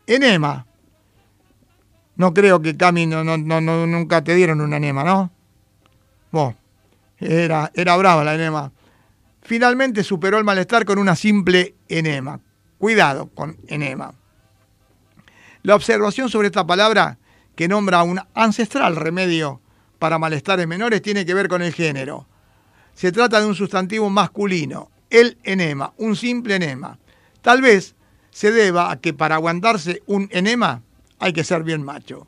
Enema. 0.08 0.66
No 2.16 2.34
creo 2.34 2.62
que 2.62 2.78
Cami 2.78 3.06
no, 3.06 3.24
no, 3.24 3.38
no, 3.38 3.88
nunca 3.88 4.24
te 4.24 4.36
dieron 4.36 4.62
un 4.62 4.74
enema, 4.74 5.04
¿no? 5.04 5.32
Bueno, 6.32 6.56
era, 7.20 7.72
era 7.74 7.98
brava 7.98 8.24
la 8.24 8.36
enema. 8.36 8.72
Finalmente 9.44 10.04
superó 10.04 10.38
el 10.38 10.44
malestar 10.44 10.86
con 10.86 10.98
una 10.98 11.16
simple 11.16 11.76
enema. 11.90 12.40
Cuidado 12.78 13.28
con 13.28 13.58
enema. 13.68 14.14
La 15.64 15.76
observación 15.76 16.30
sobre 16.30 16.48
esta 16.48 16.66
palabra, 16.66 17.18
que 17.56 17.68
nombra 17.68 18.04
un 18.04 18.20
ancestral 18.34 18.96
remedio 18.96 19.62
para 20.00 20.18
malestares 20.18 20.68
menores, 20.68 21.02
tiene 21.02 21.26
que 21.26 21.34
ver 21.34 21.48
con 21.48 21.62
el 21.62 21.74
género. 21.74 22.28
Se 22.94 23.12
trata 23.12 23.40
de 23.40 23.48
un 23.48 23.56
sustantivo 23.56 24.10
masculino, 24.10 24.92
el 25.10 25.38
enema, 25.44 25.94
un 25.98 26.16
simple 26.16 26.56
enema. 26.56 27.00
Tal 27.42 27.62
vez 27.62 27.96
se 28.32 28.52
deba 28.52 28.92
a 28.92 29.00
que 29.00 29.14
para 29.14 29.36
aguantarse 29.36 30.04
un 30.06 30.28
enema 30.32 30.82
hay 31.20 31.34
que 31.34 31.44
ser 31.44 31.64
bien 31.64 31.84
macho. 31.84 32.28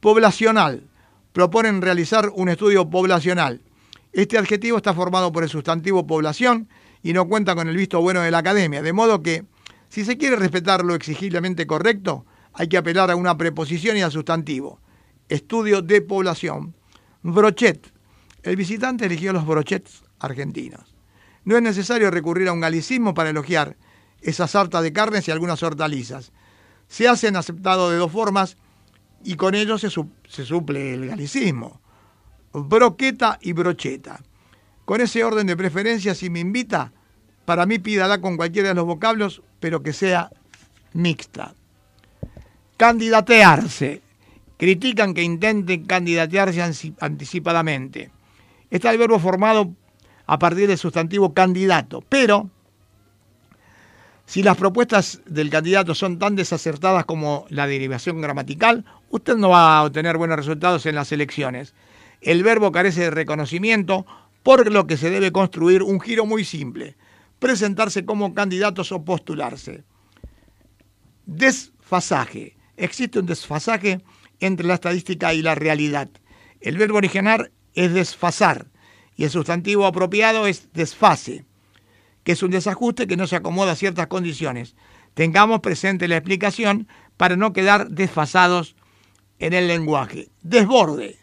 Poblacional. 0.00 0.84
Proponen 1.32 1.80
realizar 1.80 2.30
un 2.34 2.48
estudio 2.48 2.90
poblacional. 2.90 3.60
Este 4.12 4.38
adjetivo 4.38 4.76
está 4.76 4.92
formado 4.92 5.30
por 5.30 5.44
el 5.44 5.48
sustantivo 5.48 6.06
población 6.06 6.68
y 7.02 7.12
no 7.12 7.28
cuenta 7.28 7.54
con 7.54 7.68
el 7.68 7.76
visto 7.76 8.00
bueno 8.00 8.20
de 8.20 8.30
la 8.30 8.38
academia, 8.38 8.82
de 8.82 8.92
modo 8.92 9.22
que, 9.22 9.44
si 9.88 10.04
se 10.04 10.18
quiere 10.18 10.36
respetar 10.36 10.84
lo 10.84 10.94
exigiblemente 10.94 11.66
correcto, 11.66 12.26
hay 12.52 12.68
que 12.68 12.76
apelar 12.76 13.10
a 13.10 13.16
una 13.16 13.36
preposición 13.36 13.96
y 13.96 14.02
al 14.02 14.10
sustantivo. 14.10 14.80
Estudio 15.28 15.82
de 15.82 16.02
población. 16.02 16.74
Brochet. 17.22 17.92
El 18.42 18.56
visitante 18.56 19.06
eligió 19.06 19.32
los 19.32 19.46
brochets 19.46 20.02
argentinos. 20.18 20.94
No 21.44 21.56
es 21.56 21.62
necesario 21.62 22.10
recurrir 22.10 22.48
a 22.48 22.52
un 22.52 22.60
galicismo 22.60 23.14
para 23.14 23.30
elogiar 23.30 23.76
esa 24.22 24.46
sarta 24.48 24.82
de 24.82 24.92
carnes 24.92 25.28
y 25.28 25.30
algunas 25.30 25.62
hortalizas. 25.62 26.32
Se 26.88 27.06
hacen 27.06 27.36
aceptado 27.36 27.90
de 27.90 27.98
dos 27.98 28.10
formas 28.10 28.56
y 29.22 29.36
con 29.36 29.54
ello 29.54 29.78
se, 29.78 29.88
se 29.88 30.44
suple 30.44 30.94
el 30.94 31.06
galicismo. 31.06 31.80
Broqueta 32.52 33.38
y 33.40 33.52
brocheta. 33.52 34.20
Con 34.84 35.00
ese 35.00 35.22
orden 35.22 35.46
de 35.46 35.56
preferencia, 35.56 36.14
si 36.14 36.30
me 36.30 36.40
invita, 36.40 36.92
para 37.44 37.66
mí 37.66 37.78
pídala 37.78 38.20
con 38.20 38.36
cualquiera 38.36 38.68
de 38.68 38.74
los 38.74 38.86
vocablos, 38.86 39.42
pero 39.60 39.82
que 39.82 39.92
sea 39.92 40.30
mixta. 40.92 41.54
Candidatearse. 42.76 44.02
Critican 44.56 45.14
que 45.14 45.22
intenten 45.22 45.84
candidatearse 45.84 46.62
anticipadamente. 47.00 48.10
Está 48.70 48.90
el 48.90 48.98
verbo 48.98 49.18
formado 49.18 49.72
a 50.26 50.38
partir 50.38 50.68
del 50.68 50.78
sustantivo 50.78 51.32
candidato, 51.34 52.02
pero 52.08 52.50
Si 54.30 54.44
las 54.44 54.56
propuestas 54.56 55.22
del 55.26 55.50
candidato 55.50 55.92
son 55.92 56.20
tan 56.20 56.36
desacertadas 56.36 57.04
como 57.04 57.46
la 57.48 57.66
derivación 57.66 58.20
gramatical, 58.20 58.84
usted 59.10 59.34
no 59.36 59.48
va 59.48 59.78
a 59.78 59.82
obtener 59.82 60.18
buenos 60.18 60.36
resultados 60.36 60.86
en 60.86 60.94
las 60.94 61.10
elecciones. 61.10 61.74
El 62.20 62.42
verbo 62.42 62.72
carece 62.72 63.02
de 63.02 63.10
reconocimiento, 63.10 64.06
por 64.42 64.70
lo 64.70 64.86
que 64.86 64.96
se 64.96 65.10
debe 65.10 65.32
construir 65.32 65.82
un 65.82 66.00
giro 66.00 66.26
muy 66.26 66.44
simple, 66.44 66.96
presentarse 67.38 68.04
como 68.04 68.34
candidatos 68.34 68.92
o 68.92 69.04
postularse. 69.04 69.84
Desfasaje. 71.26 72.56
Existe 72.76 73.18
un 73.18 73.26
desfasaje 73.26 74.00
entre 74.40 74.66
la 74.66 74.74
estadística 74.74 75.34
y 75.34 75.42
la 75.42 75.54
realidad. 75.54 76.08
El 76.60 76.76
verbo 76.76 76.98
original 76.98 77.52
es 77.74 77.92
desfasar 77.92 78.66
y 79.16 79.24
el 79.24 79.30
sustantivo 79.30 79.86
apropiado 79.86 80.46
es 80.46 80.72
desfase, 80.72 81.44
que 82.24 82.32
es 82.32 82.42
un 82.42 82.50
desajuste 82.50 83.06
que 83.06 83.16
no 83.16 83.26
se 83.26 83.36
acomoda 83.36 83.72
a 83.72 83.76
ciertas 83.76 84.06
condiciones. 84.06 84.74
Tengamos 85.14 85.60
presente 85.60 86.08
la 86.08 86.16
explicación 86.16 86.88
para 87.16 87.36
no 87.36 87.52
quedar 87.52 87.90
desfasados 87.90 88.76
en 89.38 89.52
el 89.52 89.68
lenguaje. 89.68 90.28
Desborde. 90.42 91.18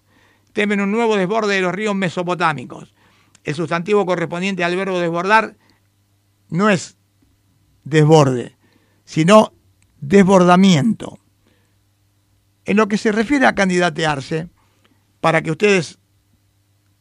Temen 0.57 0.81
un 0.81 0.91
nuevo 0.91 1.15
desborde 1.15 1.53
de 1.53 1.61
los 1.61 1.71
ríos 1.71 1.93
mesopotámicos. 1.93 2.95
El 3.43 3.53
sustantivo 3.53 4.07
correspondiente 4.07 4.63
al 4.63 4.75
verbo 4.75 4.99
desbordar 4.99 5.55
no 6.49 6.71
es 6.71 6.97
desborde, 7.83 8.57
sino 9.05 9.53
desbordamiento. 10.01 11.19
En 12.65 12.75
lo 12.75 12.87
que 12.87 12.97
se 12.97 13.11
refiere 13.11 13.45
a 13.45 13.53
candidatearse, 13.53 14.49
para 15.21 15.43
que 15.43 15.51
ustedes 15.51 15.99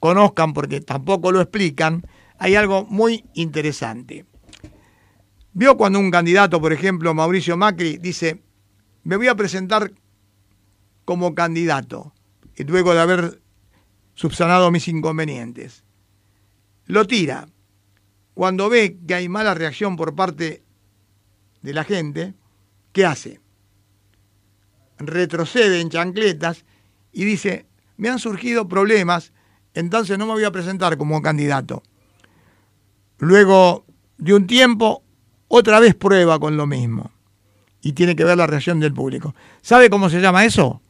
conozcan, 0.00 0.52
porque 0.52 0.82
tampoco 0.82 1.32
lo 1.32 1.40
explican, 1.40 2.06
hay 2.36 2.56
algo 2.56 2.84
muy 2.84 3.24
interesante. 3.32 4.26
Vio 5.54 5.78
cuando 5.78 5.98
un 5.98 6.10
candidato, 6.10 6.60
por 6.60 6.74
ejemplo, 6.74 7.14
Mauricio 7.14 7.56
Macri, 7.56 7.96
dice, 7.96 8.42
me 9.02 9.16
voy 9.16 9.28
a 9.28 9.34
presentar 9.34 9.92
como 11.06 11.34
candidato, 11.34 12.12
y 12.54 12.64
luego 12.64 12.92
de 12.92 13.00
haber 13.00 13.45
subsanado 14.16 14.72
mis 14.72 14.88
inconvenientes. 14.88 15.84
Lo 16.86 17.06
tira. 17.06 17.46
Cuando 18.34 18.68
ve 18.68 18.98
que 19.06 19.14
hay 19.14 19.28
mala 19.28 19.54
reacción 19.54 19.96
por 19.96 20.14
parte 20.14 20.64
de 21.62 21.72
la 21.72 21.84
gente, 21.84 22.34
¿qué 22.92 23.06
hace? 23.06 23.40
Retrocede 24.98 25.80
en 25.80 25.90
chancletas 25.90 26.64
y 27.12 27.24
dice, 27.24 27.66
me 27.96 28.08
han 28.08 28.18
surgido 28.18 28.68
problemas, 28.68 29.32
entonces 29.74 30.18
no 30.18 30.26
me 30.26 30.32
voy 30.32 30.44
a 30.44 30.50
presentar 30.50 30.96
como 30.98 31.22
candidato. 31.22 31.82
Luego 33.18 33.86
de 34.18 34.34
un 34.34 34.46
tiempo, 34.46 35.02
otra 35.48 35.80
vez 35.80 35.94
prueba 35.94 36.38
con 36.38 36.56
lo 36.56 36.66
mismo. 36.66 37.10
Y 37.80 37.92
tiene 37.92 38.16
que 38.16 38.24
ver 38.24 38.36
la 38.36 38.46
reacción 38.46 38.80
del 38.80 38.92
público. 38.92 39.34
¿Sabe 39.62 39.88
cómo 39.88 40.10
se 40.10 40.20
llama 40.20 40.44
eso? 40.44 40.82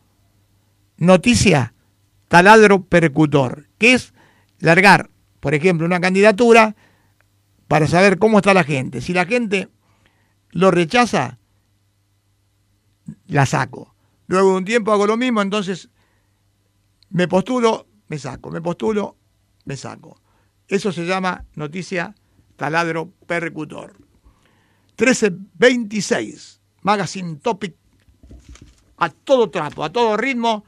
Noticia 0.97 1.75
taladro 2.29 2.85
percutor, 2.85 3.69
que 3.79 3.95
es 3.95 4.15
largar, 4.59 5.11
por 5.41 5.55
ejemplo, 5.55 5.87
una 5.87 6.01
candidatura 6.01 6.77
para 7.69 7.87
saber 7.87 8.19
cómo 8.19 8.39
está 8.39 8.55
la 8.55 8.65
gente. 8.65 9.01
Si 9.01 9.13
la 9.13 9.27
gente 9.27 9.69
lo 10.51 10.71
rechaza, 10.71 11.39
la 13.27 13.47
saco. 13.47 13.95
Luego 14.27 14.53
de 14.53 14.57
un 14.59 14.65
tiempo 14.65 14.93
hago 14.93 15.07
lo 15.07 15.17
mismo, 15.17 15.43
entonces 15.43 15.89
me 17.11 17.29
postulo, 17.29 17.87
me 18.09 18.19
saco, 18.19 18.51
me 18.51 18.61
postulo, 18.61 19.17
me 19.65 19.77
saco. 19.77 20.21
Eso 20.69 20.93
se 20.93 21.07
llama 21.07 21.45
noticia 21.55 22.15
taladro 22.57 23.13
percutor. 23.27 23.93
1326, 24.99 26.61
Magazine 26.83 27.37
Topic, 27.37 27.77
a 28.97 29.11
todo 29.11 29.51
trapo, 29.51 29.85
a 29.85 29.93
todo 29.93 30.17
ritmo, 30.17 30.65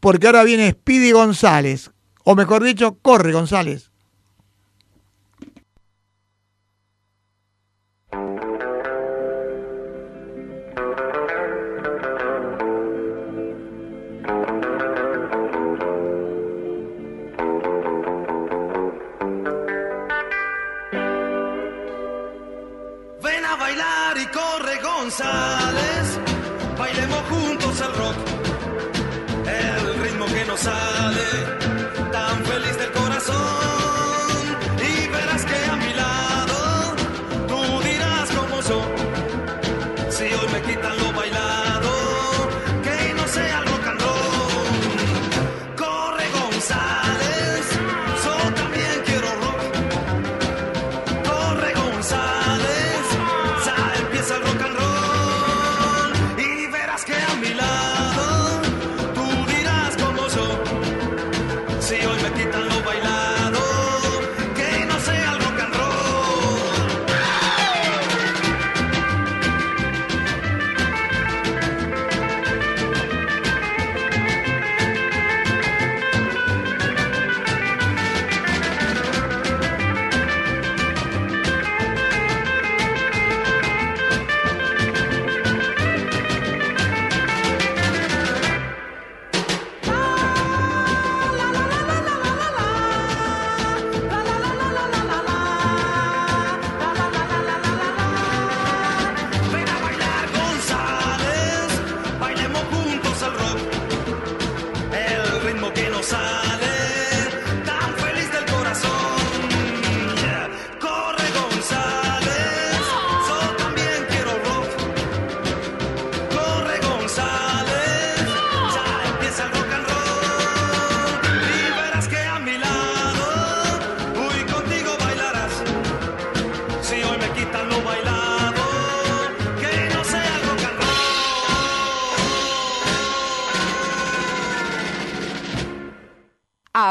porque 0.00 0.26
ahora 0.26 0.44
viene 0.44 0.70
Speedy 0.70 1.12
González, 1.12 1.90
o 2.24 2.34
mejor 2.34 2.62
dicho, 2.62 2.98
corre 3.00 3.32
González. 3.32 3.87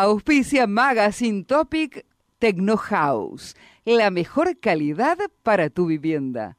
Auspicia 0.07 0.67
Magazine 0.67 1.43
Topic 1.43 2.05
Techno 2.39 2.77
House, 2.77 3.55
la 3.83 4.09
mejor 4.09 4.57
calidad 4.57 5.17
para 5.43 5.69
tu 5.69 5.85
vivienda. 5.85 6.55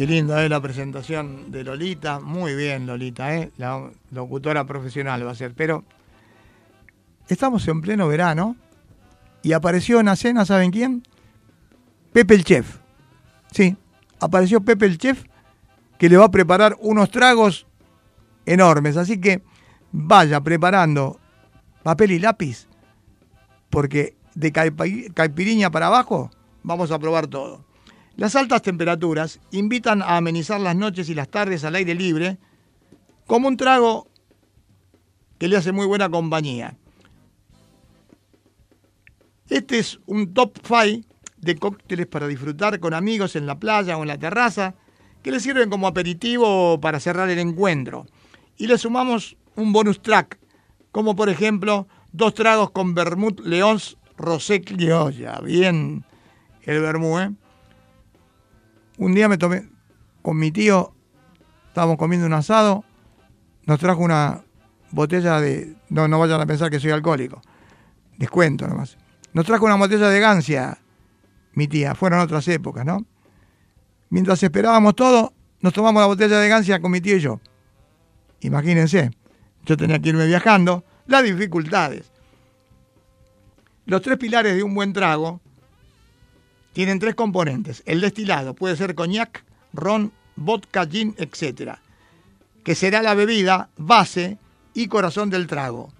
Qué 0.00 0.06
linda 0.06 0.42
es 0.42 0.48
la 0.48 0.62
presentación 0.62 1.52
de 1.52 1.62
Lolita. 1.62 2.20
Muy 2.20 2.54
bien, 2.54 2.86
Lolita, 2.86 3.36
¿eh? 3.36 3.50
la 3.58 3.90
locutora 4.12 4.64
profesional 4.64 5.26
va 5.26 5.32
a 5.32 5.34
ser. 5.34 5.52
Pero 5.52 5.84
estamos 7.28 7.68
en 7.68 7.82
pleno 7.82 8.08
verano 8.08 8.56
y 9.42 9.52
apareció 9.52 10.00
en 10.00 10.06
la 10.06 10.16
cena, 10.16 10.46
¿saben 10.46 10.70
quién? 10.70 11.02
Pepe 12.14 12.34
el 12.34 12.44
Chef. 12.44 12.78
Sí, 13.52 13.76
apareció 14.20 14.62
Pepe 14.62 14.86
el 14.86 14.96
Chef 14.96 15.22
que 15.98 16.08
le 16.08 16.16
va 16.16 16.24
a 16.24 16.30
preparar 16.30 16.78
unos 16.80 17.10
tragos 17.10 17.66
enormes. 18.46 18.96
Así 18.96 19.20
que 19.20 19.42
vaya 19.92 20.40
preparando 20.40 21.20
papel 21.82 22.12
y 22.12 22.20
lápiz, 22.20 22.68
porque 23.68 24.16
de 24.34 24.50
caipi- 24.50 25.12
caipiriña 25.12 25.70
para 25.70 25.88
abajo 25.88 26.30
vamos 26.62 26.90
a 26.90 26.98
probar 26.98 27.26
todo. 27.26 27.68
Las 28.16 28.36
altas 28.36 28.62
temperaturas 28.62 29.40
invitan 29.50 30.02
a 30.02 30.16
amenizar 30.16 30.60
las 30.60 30.76
noches 30.76 31.08
y 31.08 31.14
las 31.14 31.28
tardes 31.28 31.64
al 31.64 31.74
aire 31.74 31.94
libre 31.94 32.38
como 33.26 33.48
un 33.48 33.56
trago 33.56 34.08
que 35.38 35.48
le 35.48 35.56
hace 35.56 35.72
muy 35.72 35.86
buena 35.86 36.08
compañía. 36.08 36.76
Este 39.48 39.78
es 39.78 39.98
un 40.06 40.34
top 40.34 40.58
5 40.62 41.08
de 41.38 41.56
cócteles 41.56 42.06
para 42.06 42.28
disfrutar 42.28 42.78
con 42.78 42.94
amigos 42.94 43.36
en 43.36 43.46
la 43.46 43.58
playa 43.58 43.96
o 43.96 44.02
en 44.02 44.08
la 44.08 44.18
terraza 44.18 44.74
que 45.22 45.30
le 45.30 45.40
sirven 45.40 45.70
como 45.70 45.86
aperitivo 45.86 46.80
para 46.80 47.00
cerrar 47.00 47.28
el 47.30 47.38
encuentro. 47.38 48.06
Y 48.56 48.66
le 48.66 48.78
sumamos 48.78 49.36
un 49.56 49.72
bonus 49.72 50.02
track, 50.02 50.38
como 50.92 51.16
por 51.16 51.28
ejemplo 51.28 51.88
dos 52.12 52.34
tragos 52.34 52.70
con 52.70 52.94
vermut 52.94 53.40
león 53.40 53.78
rosé 54.16 54.62
criolla. 54.62 55.40
Bien 55.40 56.04
el 56.62 56.80
vermú, 56.80 57.18
¿eh? 57.18 57.32
Un 59.00 59.14
día 59.14 59.30
me 59.30 59.38
tomé 59.38 59.66
con 60.20 60.36
mi 60.36 60.50
tío, 60.52 60.92
estábamos 61.68 61.96
comiendo 61.96 62.26
un 62.26 62.34
asado, 62.34 62.84
nos 63.64 63.80
trajo 63.80 64.02
una 64.02 64.44
botella 64.90 65.40
de. 65.40 65.74
No, 65.88 66.06
no 66.06 66.18
vayan 66.18 66.38
a 66.38 66.44
pensar 66.44 66.70
que 66.70 66.78
soy 66.78 66.90
alcohólico. 66.90 67.40
Descuento 68.18 68.68
nomás. 68.68 68.98
Nos 69.32 69.46
trajo 69.46 69.64
una 69.64 69.76
botella 69.76 70.10
de 70.10 70.20
gancia, 70.20 70.76
mi 71.54 71.66
tía. 71.66 71.94
Fueron 71.94 72.20
otras 72.20 72.46
épocas, 72.48 72.84
¿no? 72.84 73.06
Mientras 74.10 74.42
esperábamos 74.42 74.94
todo, 74.96 75.32
nos 75.62 75.72
tomamos 75.72 76.02
la 76.02 76.06
botella 76.06 76.38
de 76.38 76.48
gancia 76.50 76.78
con 76.78 76.90
mi 76.90 77.00
tío 77.00 77.16
y 77.16 77.20
yo. 77.20 77.40
Imagínense, 78.40 79.12
yo 79.64 79.78
tenía 79.78 79.98
que 79.98 80.10
irme 80.10 80.26
viajando, 80.26 80.84
las 81.06 81.24
dificultades. 81.24 82.12
Los 83.86 84.02
tres 84.02 84.18
pilares 84.18 84.56
de 84.56 84.62
un 84.62 84.74
buen 84.74 84.92
trago 84.92 85.40
tienen 86.72 86.98
tres 86.98 87.14
componentes. 87.14 87.82
El 87.86 88.00
destilado 88.00 88.54
puede 88.54 88.76
ser 88.76 88.94
coñac, 88.94 89.44
ron, 89.72 90.12
vodka, 90.36 90.86
gin, 90.86 91.14
etc. 91.18 91.78
Que 92.64 92.74
será 92.74 93.02
la 93.02 93.14
bebida, 93.14 93.70
base 93.76 94.38
y 94.74 94.88
corazón 94.88 95.30
del 95.30 95.46
trago. 95.46 95.92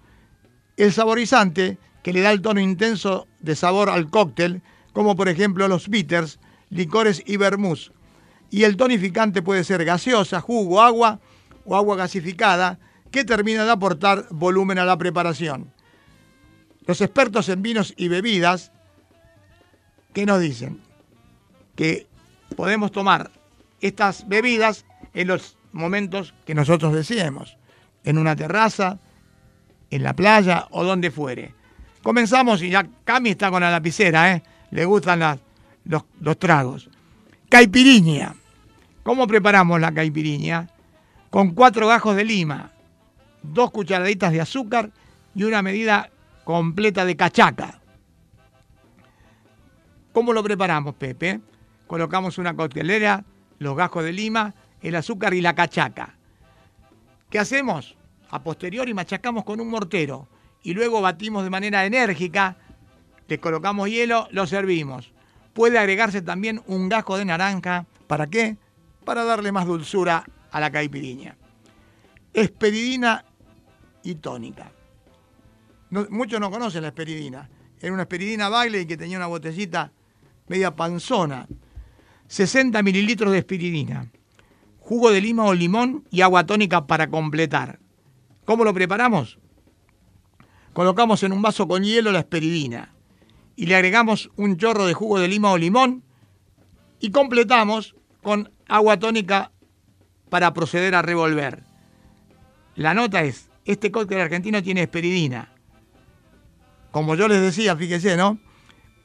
El 0.77 0.93
saborizante, 0.93 1.79
que 2.03 2.13
le 2.13 2.21
da 2.21 2.33
el 2.33 2.41
tono 2.41 2.61
intenso 2.61 3.27
de 3.41 3.57
sabor 3.57 3.91
al 3.91 4.11
cóctel, 4.11 4.63
como 4.93 5.17
por 5.17 5.29
ejemplo 5.29 5.69
los 5.69 5.89
bitters, 5.89 6.39
licores 6.71 7.23
y 7.27 7.37
vermouth. 7.37 7.93
Y 8.51 8.65
el 8.65 8.77
tonificante 8.77 9.43
puede 9.43 9.65
ser 9.65 9.85
gaseosa, 9.85 10.41
jugo, 10.41 10.81
agua 10.81 11.21
o 11.65 11.77
agua 11.77 11.97
gasificada, 11.97 12.79
que 13.11 13.25
termina 13.25 13.65
de 13.65 13.71
aportar 13.71 14.27
volumen 14.31 14.79
a 14.79 14.85
la 14.85 14.97
preparación. 14.97 15.73
Los 16.87 17.01
expertos 17.01 17.49
en 17.49 17.63
vinos 17.63 17.93
y 17.97 18.09
bebidas 18.09 18.73
¿qué 20.13 20.27
nos 20.27 20.41
dicen? 20.41 20.81
Que 21.77 22.07
podemos 22.57 22.93
tomar 22.93 23.31
estas 23.81 24.29
bebidas 24.29 24.85
en 25.15 25.29
los 25.29 25.57
momentos 25.73 26.35
que 26.45 26.55
nosotros 26.55 26.93
deseemos, 26.93 27.57
en 28.05 28.19
una 28.19 28.37
terraza, 28.37 28.99
en 29.91 30.03
la 30.03 30.15
playa 30.15 30.67
o 30.71 30.85
donde 30.85 31.11
fuere. 31.11 31.55
Comenzamos 32.03 32.63
y 32.63 32.71
ya 32.71 32.87
Cami 33.05 33.31
está 33.31 33.51
con 33.51 33.63
la 33.63 33.71
lapicera, 33.71 34.33
¿eh? 34.33 34.43
le 34.71 34.85
gustan 34.85 35.21
los, 35.85 36.05
los 36.21 36.39
tragos. 36.39 36.89
Caipiriña. 37.49 38.35
¿Cómo 39.03 39.27
preparamos 39.27 39.81
la 39.81 39.93
caipiriña? 39.93 40.69
Con 41.31 41.53
cuatro 41.53 41.87
gajos 41.89 42.17
de 42.17 42.25
lima, 42.25 42.73
dos 43.43 43.71
cucharaditas 43.71 44.33
de 44.33 44.41
azúcar 44.41 44.91
y 45.35 45.45
una 45.45 45.63
medida 45.63 46.11
completa 46.45 47.05
de 47.05 47.17
cachaca. 47.17 47.80
¿Cómo 50.13 50.33
lo 50.33 50.43
preparamos, 50.43 50.95
Pepe? 50.95 51.41
Colocamos 51.87 52.39
una 52.39 52.55
coctelera, 52.55 53.25
los 53.59 53.77
gajos 53.77 54.05
de 54.05 54.13
lima, 54.13 54.55
el 54.83 54.97
azúcar 54.97 55.35
y 55.35 55.41
la 55.41 55.55
cachaca. 55.55 56.17
¿Qué 57.29 57.39
hacemos? 57.39 57.97
A 58.31 58.43
posteriori 58.43 58.95
machacamos 58.95 59.45
con 59.45 59.61
un 59.61 59.69
mortero 59.69 60.29
y 60.63 60.75
luego 60.75 61.01
batimos 61.01 61.45
de 61.45 61.51
manera 61.51 61.85
enérgica, 61.85 62.57
le 63.29 63.39
colocamos 63.39 63.89
hielo, 63.89 64.27
lo 64.33 64.47
servimos. 64.47 65.13
Puede 65.53 65.79
agregarse 65.79 66.23
también 66.23 66.63
un 66.67 66.89
gajo 66.89 67.17
de 67.17 67.25
naranja. 67.25 67.87
¿Para 68.07 68.27
qué? 68.27 68.57
Para 69.05 69.25
darle 69.25 69.53
más 69.53 69.67
dulzura 69.67 70.25
a 70.51 70.61
la 70.61 70.71
caipiriña. 70.71 71.37
Esperidina 72.33 73.25
y 74.03 74.17
tónica. 74.17 74.73
Muchos 75.91 76.41
no 76.41 76.51
conocen 76.51 76.83
la 76.83 76.89
esperidina. 76.89 77.49
Era 77.81 77.93
una 77.93 78.03
esperidina 78.03 78.49
baile 78.49 78.87
que 78.87 78.97
tenía 78.97 79.17
una 79.17 79.27
botellita 79.27 79.93
media 80.51 80.75
panzona. 80.75 81.47
60 82.27 82.83
mililitros 82.83 83.31
de 83.31 83.39
esperidina. 83.39 84.11
Jugo 84.81 85.13
de 85.13 85.21
lima 85.21 85.45
o 85.45 85.55
limón 85.55 86.05
y 86.11 86.23
agua 86.23 86.45
tónica 86.45 86.89
para 86.89 87.09
completar. 87.09 87.79
¿Cómo 88.45 88.65
lo 88.65 88.75
preparamos? 88.75 89.39
Colocamos 90.73 91.23
en 91.23 91.33
un 91.33 91.41
vaso 91.41 91.69
con 91.69 91.85
hielo 91.85 92.11
la 92.11 92.19
esperidina 92.19 92.93
y 93.55 93.67
le 93.67 93.77
agregamos 93.77 94.31
un 94.37 94.57
chorro 94.57 94.87
de 94.87 94.95
jugo 94.95 95.21
de 95.21 95.29
lima 95.29 95.53
o 95.53 95.59
limón 95.59 96.03
y 96.99 97.13
completamos 97.13 97.95
con 98.23 98.51
agua 98.67 98.99
tónica 98.99 99.53
para 100.31 100.53
proceder 100.53 100.97
a 100.97 101.03
revolver. 101.03 101.63
La 102.75 102.95
nota 102.95 103.23
es, 103.23 103.51
este 103.65 103.93
cóctel 103.93 104.21
argentino 104.21 104.63
tiene 104.63 104.83
esperidina. 104.83 105.53
Como 106.91 107.15
yo 107.15 107.29
les 107.29 107.41
decía, 107.41 107.77
fíjese, 107.77 108.17
¿no? 108.17 108.39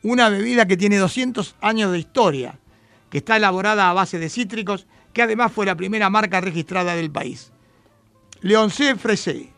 Una 0.06 0.30
bebida 0.30 0.68
que 0.68 0.78
tiene 0.78 1.00
200 1.00 1.56
años 1.62 1.92
de 1.92 1.98
historia, 1.98 2.60
que 3.10 3.18
está 3.18 3.38
elaborada 3.38 3.90
a 3.90 3.94
base 3.94 4.20
de 4.20 4.30
cítricos, 4.30 4.86
que 5.14 5.24
además 5.24 5.52
fue 5.52 5.66
la 5.66 5.74
primera 5.74 6.12
marca 6.12 6.40
registrada 6.42 6.94
del 6.94 7.10
país. 7.10 7.52
Leoncé 8.42 8.98
Fresé, 8.98 9.50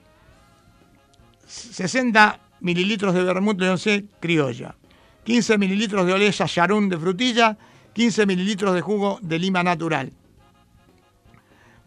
60 1.45 2.39
mililitros 2.61 3.13
de 3.13 3.23
vermut 3.23 3.59
leoncé 3.59 4.05
criolla, 4.21 4.77
15 5.25 5.57
mililitros 5.57 6.07
de 6.07 6.13
olea 6.13 6.31
charún 6.31 6.87
de 6.87 6.97
frutilla, 6.97 7.57
15 7.91 8.25
mililitros 8.25 8.73
de 8.73 8.79
jugo 8.79 9.19
de 9.21 9.39
lima 9.39 9.63
natural. 9.63 10.13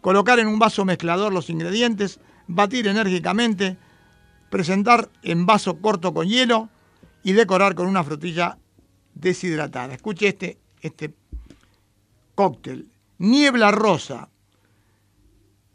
Colocar 0.01 0.37
en 0.37 0.45
un 0.45 0.59
vaso 0.59 0.85
mezclador 0.85 1.33
los 1.33 1.49
ingredientes, 1.49 2.19
batir 2.45 2.87
enérgicamente, 2.87 3.77
presentar 4.51 5.09
en 5.23 5.47
vaso 5.47 5.81
corto 5.81 6.13
con 6.13 6.27
hielo 6.27 6.69
y 7.23 7.33
decorar 7.33 7.75
con 7.75 7.87
una 7.87 8.03
frutilla 8.03 8.57
deshidratada. 9.13 9.93
Escuche 9.93 10.27
este, 10.27 10.57
este 10.81 11.13
cóctel. 12.35 12.89
Niebla 13.19 13.71
rosa, 13.71 14.29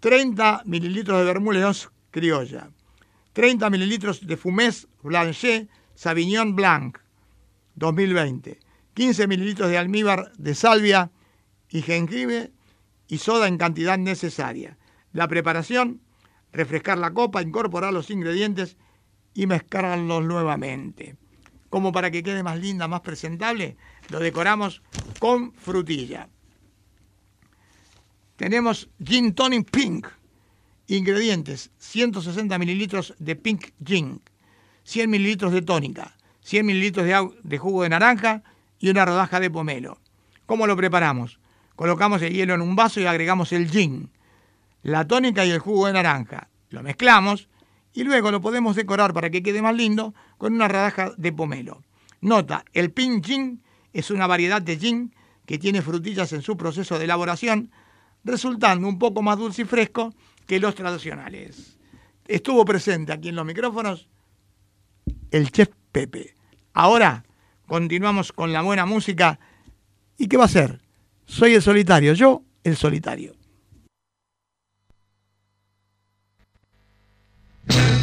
30 0.01 0.63
mililitros 0.65 1.19
de 1.19 1.25
vermut 1.25 1.55
leoncé 1.55 1.89
criolla, 2.11 2.71
30 3.35 3.71
mililitros 3.71 4.27
de 4.27 4.37
Fumés 4.37 4.89
Blanchet 5.03 5.69
Savignon 5.95 6.57
Blanc 6.57 6.99
2020, 7.77 8.59
15 8.95 9.27
mililitros 9.29 9.71
de 9.71 9.79
almíbar 9.79 10.33
de 10.39 10.55
salvia 10.55 11.11
y 11.71 11.83
jengibre 11.83 12.53
y 13.07 13.19
soda 13.19 13.47
en 13.47 13.59
cantidad 13.59 13.99
necesaria. 13.99 14.79
La 15.13 15.29
preparación, 15.29 16.01
refrescar 16.53 16.99
la 16.99 17.13
copa, 17.13 17.43
incorporar 17.43 17.93
los 17.93 18.11
ingredientes 18.11 18.77
y 19.35 19.47
mezclarlos 19.47 20.25
nuevamente. 20.25 21.17
Como 21.77 21.93
para 21.93 22.11
que 22.11 22.23
quede 22.23 22.43
más 22.43 22.59
linda, 22.59 22.89
más 22.89 23.03
presentable, 23.03 23.77
lo 24.09 24.19
decoramos 24.19 24.81
con 25.19 25.53
frutilla. 25.53 26.31
Tenemos 28.37 28.89
Gin 29.05 29.35
Tonic 29.35 29.71
Pink. 29.71 30.07
Ingredientes: 30.87 31.71
160 31.77 32.57
mililitros 32.57 33.15
de 33.19 33.37
Pink 33.37 33.73
Gin, 33.85 34.23
100 34.85 35.11
mililitros 35.11 35.53
de 35.53 35.61
tónica, 35.61 36.17
100 36.41 36.65
mililitros 36.65 37.05
de, 37.05 37.29
de 37.43 37.59
jugo 37.59 37.83
de 37.83 37.91
naranja 37.91 38.43
y 38.79 38.89
una 38.89 39.05
rodaja 39.05 39.39
de 39.39 39.51
pomelo. 39.51 40.01
¿Cómo 40.47 40.67
lo 40.67 40.79
preparamos? 40.79 41.41
Colocamos 41.75 42.23
el 42.23 42.33
hielo 42.33 42.55
en 42.55 42.63
un 42.63 42.75
vaso 42.75 43.01
y 43.01 43.05
agregamos 43.05 43.53
el 43.53 43.69
gin, 43.71 44.11
la 44.83 45.07
tónica 45.07 45.45
y 45.45 45.51
el 45.51 45.59
jugo 45.59 45.89
de 45.89 45.93
naranja. 45.93 46.49
Lo 46.71 46.83
mezclamos 46.83 47.51
y 47.97 48.05
luego 48.05 48.31
lo 48.31 48.43
podemos 48.43 48.77
decorar 48.77 49.15
para 49.15 49.31
que 49.31 49.43
quede 49.43 49.63
más 49.63 49.75
lindo 49.75 50.15
con 50.37 50.53
una 50.53 50.69
rodaja 50.69 51.15
de 51.17 51.33
pomelo. 51.33 51.83
Nota, 52.21 52.63
el 52.75 52.93
Pink 52.93 53.25
Gin 53.25 53.63
es 53.95 54.11
una 54.11 54.27
variedad 54.27 54.61
de 54.61 54.77
gin 54.79 55.15
que 55.47 55.59
tiene 55.59 55.81
frutillas 55.81 56.33
en 56.35 56.43
su 56.43 56.59
proceso 56.59 56.99
de 56.99 57.05
elaboración, 57.05 57.71
resultando 58.23 58.87
un 58.87 58.99
poco 58.99 59.23
más 59.23 59.39
dulce 59.39 59.63
y 59.63 59.65
fresco 59.65 60.15
que 60.47 60.61
los 60.61 60.75
tradicionales. 60.75 61.79
Estuvo 62.29 62.67
presente 62.67 63.15
aquí 63.15 63.31
en 63.31 63.37
los 63.37 63.47
micrófonos 63.47 64.09
el 65.31 65.51
chef 65.51 65.71
Pepe. 65.91 66.35
Ahora 66.75 67.25
continuamos 67.67 68.31
con 68.31 68.53
la 68.53 68.61
buena 68.61 68.85
música. 68.85 69.41
¿Y 70.19 70.29
qué 70.29 70.37
va 70.37 70.45
a 70.45 70.49
ser? 70.49 70.83
Soy 71.25 71.55
el 71.55 71.63
solitario, 71.63 72.13
yo 72.13 72.43
el 72.63 72.77
solitario. 72.77 73.35
Yeah. 77.69 77.91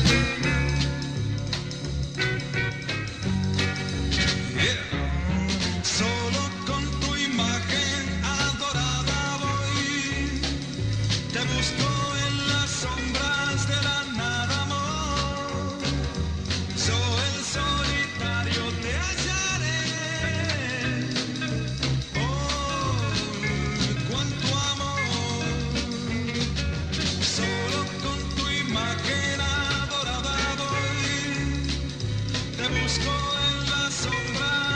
busco 32.84 33.12
en 33.50 33.70
las 33.70 33.94
sombras 33.94 34.73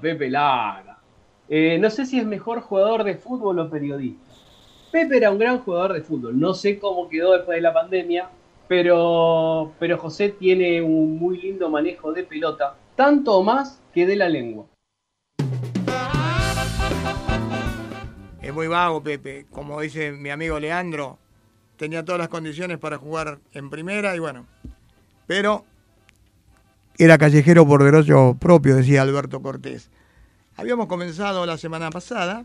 Pepe 0.00 0.30
Lara. 0.30 0.98
Eh, 1.48 1.78
no 1.78 1.90
sé 1.90 2.06
si 2.06 2.18
es 2.18 2.26
mejor 2.26 2.60
jugador 2.60 3.04
de 3.04 3.16
fútbol 3.16 3.58
o 3.58 3.70
periodista. 3.70 4.24
Pepe 4.90 5.16
era 5.16 5.30
un 5.30 5.38
gran 5.38 5.58
jugador 5.58 5.92
de 5.92 6.02
fútbol. 6.02 6.38
No 6.38 6.54
sé 6.54 6.78
cómo 6.78 7.08
quedó 7.08 7.32
después 7.32 7.56
de 7.56 7.62
la 7.62 7.72
pandemia, 7.72 8.30
pero, 8.68 9.72
pero 9.78 9.98
José 9.98 10.30
tiene 10.30 10.82
un 10.82 11.18
muy 11.18 11.40
lindo 11.40 11.68
manejo 11.68 12.12
de 12.12 12.24
pelota, 12.24 12.76
tanto 12.96 13.42
más 13.42 13.80
que 13.92 14.06
de 14.06 14.16
la 14.16 14.28
lengua. 14.28 14.66
Es 18.40 18.54
muy 18.54 18.68
vago, 18.68 19.02
Pepe. 19.02 19.46
Como 19.50 19.80
dice 19.80 20.12
mi 20.12 20.30
amigo 20.30 20.58
Leandro, 20.58 21.18
tenía 21.76 22.04
todas 22.04 22.20
las 22.20 22.28
condiciones 22.28 22.78
para 22.78 22.96
jugar 22.96 23.38
en 23.52 23.70
primera 23.70 24.16
y 24.16 24.18
bueno. 24.18 24.46
Pero 25.26 25.64
era 26.98 27.18
callejero 27.18 27.66
por 27.66 27.84
derecho 27.84 28.36
propio, 28.38 28.76
decía 28.76 29.02
Alberto 29.02 29.42
Cortés. 29.42 29.90
Habíamos 30.56 30.86
comenzado 30.86 31.44
la 31.44 31.58
semana 31.58 31.90
pasada 31.90 32.44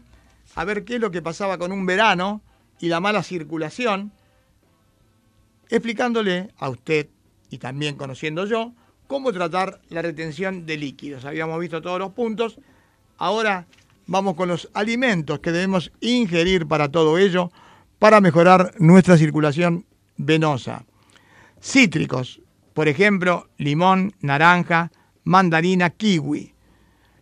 a 0.56 0.66
ver 0.66 0.84
qué 0.84 0.95
es 0.95 1.02
lo 1.02 1.12
que 1.12 1.22
pasaba 1.22 1.58
con 1.58 1.72
un 1.72 1.86
verano 1.86 2.41
y 2.80 2.88
la 2.88 2.99
mala 2.99 3.24
circulación, 3.24 4.12
explicándole 5.70 6.49
a 6.58 6.70
usted 6.70 7.08
y 7.49 7.58
también 7.58 7.95
conociendo 7.95 8.45
yo, 8.45 8.74
cómo 9.08 9.32
tratar 9.32 9.82
la 9.89 10.02
retención 10.02 10.66
de 10.66 10.78
líquidos. 10.78 11.26
Habíamos 11.26 11.60
visto 11.60 11.82
todos 11.82 11.99
los 11.99 12.12
puntos. 12.12 12.58
Ahora 13.18 13.68
vamos 14.08 14.36
con 14.36 14.49
los 14.49 14.70
alimentos 14.74 15.39
que 15.39 15.52
debemos 15.52 15.91
ingerir 16.02 16.68
para 16.68 16.89
todo 16.89 17.18
ello, 17.18 17.52
para 17.99 18.20
mejorar 18.20 18.74
nuestra 18.80 19.18
circulación 19.18 19.86
venosa. 20.18 20.86
Cítricos, 21.62 22.41
por 22.74 22.88
ejemplo, 22.88 23.49
limón, 23.57 24.13
naranja, 24.22 24.91
mandarina, 25.24 25.89
kiwi. 25.89 26.53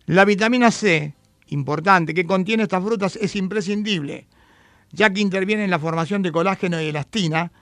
La 0.06 0.24
vitamina 0.24 0.70
C, 0.70 1.14
importante, 1.48 2.14
que 2.14 2.24
contiene 2.24 2.64
estas 2.64 2.82
frutas 2.84 3.16
es 3.16 3.36
imprescindible, 3.36 4.26
ya 4.92 5.10
que 5.10 5.20
interviene 5.20 5.64
en 5.64 5.70
la 5.70 5.78
formación 5.78 6.22
de 6.22 6.32
colágeno 6.32 6.80
y 6.80 6.86
elastina, 6.86 7.52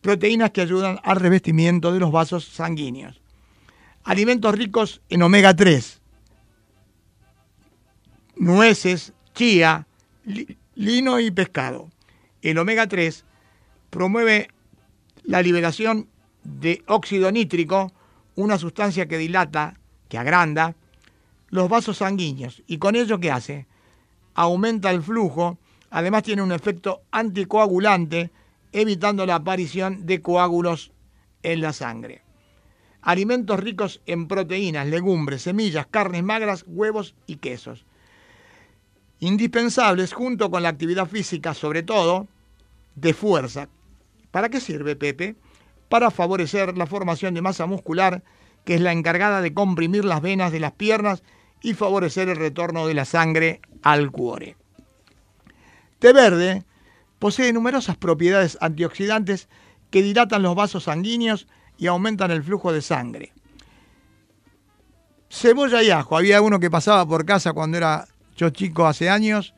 proteínas 0.00 0.50
que 0.52 0.60
ayudan 0.60 1.00
al 1.02 1.16
revestimiento 1.20 1.92
de 1.92 2.00
los 2.00 2.12
vasos 2.12 2.44
sanguíneos. 2.44 3.20
Alimentos 4.04 4.54
ricos 4.54 5.02
en 5.08 5.22
omega 5.22 5.54
3, 5.54 6.00
nueces, 8.36 9.12
chía, 9.34 9.86
li- 10.24 10.56
lino 10.74 11.18
y 11.20 11.30
pescado. 11.30 11.90
El 12.42 12.58
omega 12.58 12.86
3 12.86 13.24
promueve 13.90 14.48
la 15.24 15.42
liberación 15.42 16.08
de 16.48 16.82
óxido 16.86 17.30
nítrico, 17.30 17.92
una 18.34 18.58
sustancia 18.58 19.06
que 19.06 19.18
dilata, 19.18 19.74
que 20.08 20.18
agranda 20.18 20.74
los 21.50 21.68
vasos 21.68 21.98
sanguíneos. 21.98 22.62
¿Y 22.66 22.78
con 22.78 22.96
ello 22.96 23.20
qué 23.20 23.30
hace? 23.30 23.66
Aumenta 24.34 24.90
el 24.90 25.02
flujo, 25.02 25.58
además 25.90 26.22
tiene 26.22 26.42
un 26.42 26.52
efecto 26.52 27.02
anticoagulante, 27.10 28.30
evitando 28.72 29.26
la 29.26 29.36
aparición 29.36 30.06
de 30.06 30.20
coágulos 30.20 30.92
en 31.42 31.60
la 31.60 31.72
sangre. 31.72 32.22
Alimentos 33.02 33.60
ricos 33.60 34.00
en 34.06 34.28
proteínas, 34.28 34.86
legumbres, 34.86 35.42
semillas, 35.42 35.86
carnes 35.86 36.22
magras, 36.22 36.64
huevos 36.66 37.14
y 37.26 37.36
quesos. 37.36 37.84
Indispensables 39.20 40.12
junto 40.12 40.50
con 40.50 40.62
la 40.62 40.68
actividad 40.68 41.08
física, 41.08 41.54
sobre 41.54 41.82
todo 41.82 42.28
de 42.94 43.14
fuerza. 43.14 43.68
¿Para 44.30 44.48
qué 44.48 44.60
sirve, 44.60 44.96
Pepe? 44.96 45.36
Para 45.88 46.10
favorecer 46.10 46.76
la 46.76 46.86
formación 46.86 47.34
de 47.34 47.42
masa 47.42 47.66
muscular, 47.66 48.22
que 48.64 48.74
es 48.74 48.80
la 48.80 48.92
encargada 48.92 49.40
de 49.40 49.54
comprimir 49.54 50.04
las 50.04 50.20
venas 50.20 50.52
de 50.52 50.60
las 50.60 50.72
piernas 50.72 51.22
y 51.62 51.74
favorecer 51.74 52.28
el 52.28 52.36
retorno 52.36 52.86
de 52.86 52.94
la 52.94 53.04
sangre 53.04 53.60
al 53.82 54.10
cuore. 54.10 54.56
Té 55.98 56.12
verde 56.12 56.64
posee 57.18 57.52
numerosas 57.52 57.96
propiedades 57.96 58.58
antioxidantes 58.60 59.48
que 59.90 60.02
dilatan 60.02 60.42
los 60.42 60.54
vasos 60.54 60.84
sanguíneos 60.84 61.48
y 61.78 61.86
aumentan 61.86 62.30
el 62.30 62.42
flujo 62.42 62.72
de 62.72 62.82
sangre. 62.82 63.32
Cebolla 65.30 65.82
y 65.82 65.90
ajo. 65.90 66.16
Había 66.16 66.40
uno 66.40 66.60
que 66.60 66.70
pasaba 66.70 67.06
por 67.06 67.24
casa 67.24 67.52
cuando 67.52 67.76
era 67.76 68.06
yo 68.36 68.50
chico 68.50 68.86
hace 68.86 69.10
años 69.10 69.54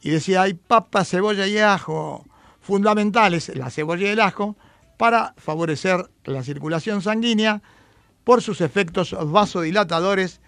y 0.00 0.10
decía, 0.10 0.42
hay 0.42 0.54
papa, 0.54 1.04
cebolla 1.04 1.46
y 1.46 1.58
ajo. 1.58 2.24
Fundamentales 2.60 3.54
la 3.56 3.70
cebolla 3.70 4.06
y 4.06 4.10
el 4.10 4.20
ajo 4.20 4.56
para 4.98 5.32
favorecer 5.38 6.10
la 6.24 6.42
circulación 6.42 7.00
sanguínea 7.00 7.62
por 8.24 8.42
sus 8.42 8.60
efectos 8.60 9.16
vasodilatadores 9.18 10.42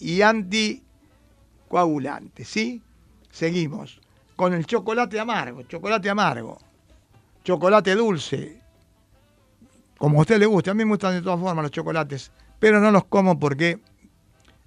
y 0.00 0.20
anticoagulantes. 0.20 2.48
¿sí? 2.48 2.82
Seguimos 3.30 3.98
con 4.36 4.52
el 4.52 4.66
chocolate 4.66 5.18
amargo, 5.18 5.62
chocolate 5.62 6.10
amargo, 6.10 6.58
chocolate 7.44 7.94
dulce, 7.94 8.60
como 9.96 10.18
a 10.18 10.22
usted 10.22 10.38
le 10.38 10.46
guste. 10.46 10.70
A 10.70 10.74
mí 10.74 10.84
me 10.84 10.90
gustan 10.90 11.14
de 11.14 11.22
todas 11.22 11.40
formas 11.40 11.62
los 11.62 11.70
chocolates, 11.70 12.32
pero 12.58 12.80
no 12.80 12.90
los 12.90 13.04
como 13.04 13.38
porque 13.38 13.78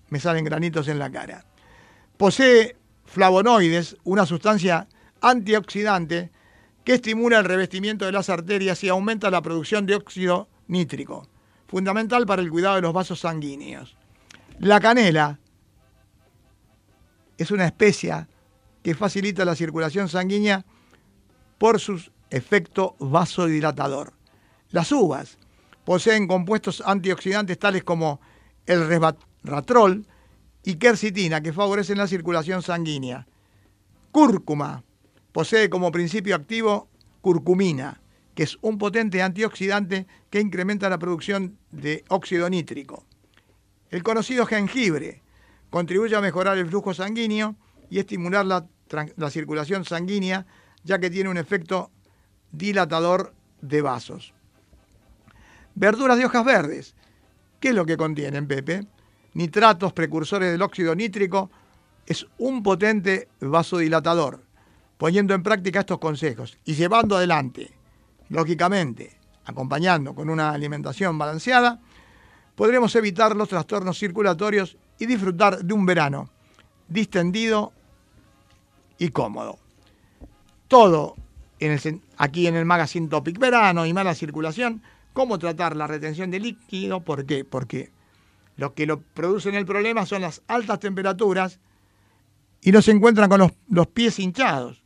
me 0.09 0.19
salen 0.19 0.45
granitos 0.45 0.87
en 0.87 0.97
la 0.97 1.11
cara. 1.11 1.43
Posee 2.15 2.77
flavonoides, 3.05 3.97
una 4.05 4.25
sustancia 4.25 4.87
antioxidante 5.21 6.31
que 6.87 6.93
estimula 6.93 7.39
el 7.39 7.43
revestimiento 7.43 8.05
de 8.05 8.13
las 8.13 8.29
arterias 8.29 8.81
y 8.81 8.87
aumenta 8.87 9.29
la 9.29 9.41
producción 9.41 9.85
de 9.85 9.95
óxido 9.95 10.47
nítrico, 10.69 11.27
fundamental 11.67 12.25
para 12.25 12.41
el 12.41 12.49
cuidado 12.49 12.75
de 12.77 12.81
los 12.81 12.93
vasos 12.93 13.19
sanguíneos. 13.19 13.97
La 14.59 14.79
canela 14.79 15.37
es 17.37 17.51
una 17.51 17.65
especia 17.65 18.29
que 18.83 18.95
facilita 18.95 19.43
la 19.43 19.55
circulación 19.55 20.07
sanguínea 20.07 20.63
por 21.57 21.81
su 21.81 22.01
efecto 22.29 22.95
vasodilatador. 22.99 24.13
Las 24.69 24.89
uvas 24.93 25.37
poseen 25.83 26.25
compuestos 26.25 26.81
antioxidantes 26.85 27.59
tales 27.59 27.83
como 27.83 28.21
el 28.65 28.87
resveratrol 28.87 30.07
y 30.63 30.75
quercitina 30.75 31.41
que 31.41 31.51
favorecen 31.51 31.97
la 31.97 32.07
circulación 32.07 32.61
sanguínea. 32.61 33.27
Cúrcuma 34.13 34.85
posee 35.37 35.69
como 35.69 35.91
principio 35.91 36.35
activo 36.35 36.89
curcumina, 37.21 38.01
que 38.33 38.41
es 38.41 38.57
un 38.61 38.79
potente 38.79 39.21
antioxidante 39.21 40.07
que 40.31 40.41
incrementa 40.41 40.89
la 40.89 40.97
producción 40.97 41.59
de 41.69 42.03
óxido 42.07 42.49
nítrico. 42.49 43.05
El 43.91 44.01
conocido 44.01 44.47
jengibre 44.47 45.21
contribuye 45.69 46.15
a 46.15 46.21
mejorar 46.21 46.57
el 46.57 46.65
flujo 46.65 46.91
sanguíneo 46.95 47.55
y 47.87 47.99
estimular 47.99 48.47
la, 48.47 48.65
circulación 49.29 49.85
sanguínea, 49.85 50.47
ya 50.83 50.97
que 50.97 51.11
tiene 51.11 51.29
un 51.29 51.37
efecto 51.37 51.91
dilatador 52.51 53.35
de 53.61 53.83
vasos. 53.83 54.33
Verduras 55.75 56.17
de 56.17 56.25
hojas 56.25 56.45
verdes. 56.45 56.95
¿Qué 57.59 57.67
es 57.69 57.75
lo 57.75 57.85
que 57.85 57.95
contienen, 57.95 58.47
Pepe? 58.47 58.87
Nitratos, 59.35 59.93
precursores 59.93 60.51
del 60.51 60.63
óxido 60.63 60.95
nítrico, 60.95 61.51
es 62.07 62.25
un 62.39 62.63
potente 62.63 63.27
vasodilatador. 63.39 64.46
Poniendo 64.97 65.33
en 65.33 65.43
práctica 65.43 65.81
estos 65.81 65.99
consejos 65.99 66.57
y 66.65 66.73
llevando 66.73 67.17
adelante, 67.17 67.71
lógicamente, 68.29 69.17
acompañando 69.45 70.15
con 70.15 70.29
una 70.29 70.51
alimentación 70.51 71.17
balanceada, 71.17 71.79
podremos 72.55 72.95
evitar 72.95 73.35
los 73.35 73.49
trastornos 73.49 73.99
circulatorios 73.99 74.77
y 74.99 75.05
disfrutar 75.05 75.63
de 75.63 75.73
un 75.73 75.85
verano 75.85 76.29
distendido 76.87 77.71
y 78.97 79.09
cómodo. 79.09 79.59
Todo 80.67 81.15
aquí 82.17 82.47
en 82.47 82.55
el 82.55 82.65
Magazine 82.65 83.07
Topic 83.07 83.37
Verano 83.39 83.85
y 83.85 83.93
mala 83.93 84.15
circulación, 84.15 84.81
cómo 85.13 85.39
tratar 85.39 85.75
la 85.75 85.87
retención 85.87 86.29
de 86.29 86.39
líquido, 86.39 87.01
¿por 87.01 87.25
qué? 87.25 87.45
Porque 87.45 87.91
lo 88.55 88.73
que 88.73 88.85
lo 88.85 89.01
producen 89.01 89.55
el 89.55 89.65
problema 89.65 90.05
son 90.05 90.21
las 90.21 90.41
altas 90.47 90.79
temperaturas 90.79 91.59
y 92.61 92.71
no 92.71 92.81
se 92.81 92.91
encuentran 92.91 93.29
con 93.29 93.39
los, 93.39 93.51
los 93.69 93.87
pies 93.87 94.19
hinchados, 94.19 94.83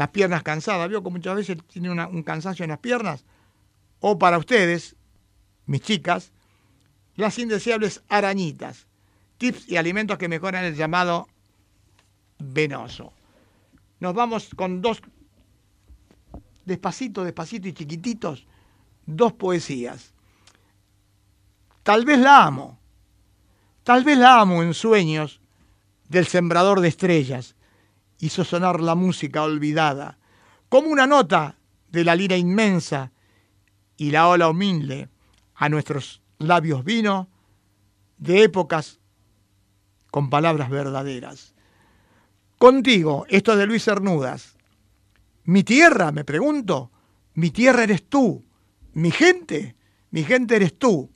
las 0.00 0.08
piernas 0.08 0.42
cansadas. 0.42 0.88
Veo 0.88 1.02
que 1.02 1.10
muchas 1.10 1.36
veces 1.36 1.58
tiene 1.70 1.90
una- 1.90 2.08
un 2.08 2.22
cansancio 2.22 2.64
en 2.64 2.70
las 2.70 2.78
piernas. 2.78 3.22
O 4.00 4.18
para 4.18 4.38
ustedes, 4.38 4.96
mis 5.66 5.82
chicas, 5.82 6.32
las 7.16 7.38
indeseables 7.38 8.02
arañitas. 8.08 8.86
Tips 9.36 9.68
y 9.68 9.76
alimentos 9.76 10.16
que 10.16 10.26
mejoran 10.26 10.64
el 10.64 10.74
llamado 10.74 11.28
venoso. 12.38 13.12
Nos 13.98 14.14
vamos 14.14 14.48
con 14.56 14.80
dos, 14.80 15.02
despacito, 16.64 17.22
despacito 17.22 17.68
y 17.68 17.74
chiquititos, 17.74 18.46
dos 19.04 19.34
poesías. 19.34 20.14
Tal 21.82 22.06
vez 22.06 22.20
la 22.20 22.46
amo, 22.46 22.78
tal 23.84 24.02
vez 24.02 24.16
la 24.16 24.40
amo 24.40 24.62
en 24.62 24.72
sueños 24.72 25.42
del 26.08 26.26
sembrador 26.26 26.80
de 26.80 26.88
estrellas. 26.88 27.54
Hizo 28.20 28.44
sonar 28.44 28.80
la 28.80 28.94
música 28.94 29.42
olvidada, 29.42 30.18
como 30.68 30.88
una 30.88 31.06
nota 31.06 31.56
de 31.90 32.04
la 32.04 32.14
lira 32.14 32.36
inmensa 32.36 33.12
y 33.96 34.10
la 34.10 34.28
ola 34.28 34.48
humilde 34.48 35.08
a 35.54 35.68
nuestros 35.68 36.22
labios 36.38 36.84
vino 36.84 37.28
de 38.16 38.44
épocas 38.44 39.00
con 40.10 40.30
palabras 40.30 40.70
verdaderas. 40.70 41.54
Contigo, 42.58 43.26
esto 43.28 43.52
es 43.52 43.58
de 43.58 43.66
Luis 43.66 43.84
Cernudas. 43.84 44.56
Mi 45.44 45.64
tierra, 45.64 46.12
me 46.12 46.24
pregunto, 46.24 46.90
mi 47.34 47.50
tierra 47.50 47.84
eres 47.84 48.08
tú, 48.08 48.44
mi 48.92 49.10
gente, 49.10 49.76
mi 50.10 50.24
gente 50.24 50.56
eres 50.56 50.78
tú. 50.78 51.10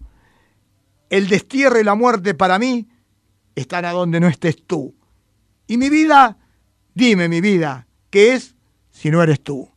El 1.11 1.29
destierro 1.29 1.79
y 1.79 1.85
la 1.85 1.95
muerte 1.95 2.35
para 2.35 2.59
mí 2.59 2.89
están 3.55 3.85
a 3.85 3.93
donde 3.93 4.21
no 4.21 4.29
estés 4.29 4.65
tú. 4.67 4.95
Y 5.67 5.77
mi 5.77 5.91
vida, 5.91 6.39
dime 6.95 7.29
mi 7.29 7.41
vida, 7.41 7.87
¿qué 8.11 8.35
es 8.35 8.55
si 8.91 9.11
no 9.11 9.23
eres 9.23 9.41
tú? 9.43 9.69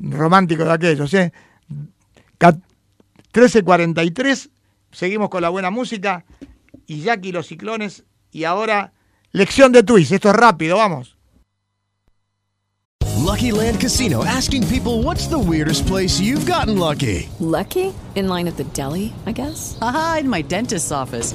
Romántico 0.00 0.64
de 0.64 0.72
aquellos, 0.72 1.12
¿eh? 1.14 1.32
Ca- 2.38 2.58
13.43, 3.32 4.50
seguimos 4.92 5.28
con 5.28 5.42
la 5.42 5.48
buena 5.48 5.70
música 5.70 6.24
y 6.86 7.00
Jackie 7.02 7.32
los 7.32 7.46
ciclones 7.48 8.04
y 8.30 8.44
ahora 8.44 8.92
lección 9.32 9.72
de 9.72 9.82
twist, 9.82 10.12
esto 10.12 10.30
es 10.30 10.36
rápido, 10.36 10.76
vamos. 10.76 11.16
Lucky 13.24 13.50
Land 13.52 13.80
Casino 13.80 14.22
asking 14.24 14.64
people 14.68 15.02
what's 15.02 15.26
the 15.28 15.38
weirdest 15.38 15.86
place 15.86 16.20
you've 16.20 16.44
gotten 16.46 16.78
lucky? 16.78 17.28
Lucky? 17.40 17.92
In 18.14 18.28
line 18.28 18.46
at 18.46 18.56
the 18.56 18.64
deli, 18.74 19.12
I 19.26 19.32
guess? 19.32 19.76
Aha, 19.80 20.18
in 20.20 20.28
my 20.28 20.42
dentist's 20.42 20.92
office. 20.92 21.34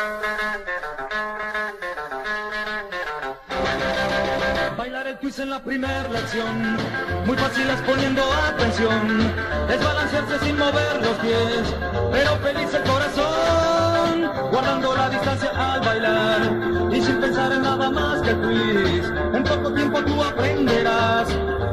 En 5.37 5.49
la 5.49 5.63
primera 5.63 6.09
lección, 6.09 6.77
muy 7.25 7.37
fácil 7.37 7.69
es 7.69 7.81
poniendo 7.83 8.21
atención. 8.33 9.33
Es 9.69 9.81
balancearse 9.81 10.39
sin 10.39 10.57
mover 10.57 11.01
los 11.01 11.17
pies, 11.19 11.73
pero 12.11 12.35
feliz 12.39 12.73
el 12.73 12.83
corazón. 12.83 14.49
Guardando 14.51 14.93
la 14.93 15.09
distancia 15.09 15.49
al 15.55 15.79
bailar 15.79 16.91
y 16.91 17.01
sin 17.01 17.21
pensar 17.21 17.53
en 17.53 17.61
nada 17.61 17.89
más 17.89 18.21
que 18.21 18.31
el 18.31 18.41
twist. 18.41 19.09
En 19.33 19.43
poco 19.43 19.73
tiempo 19.73 20.03
tú 20.03 20.21
aprenderás 20.21 21.29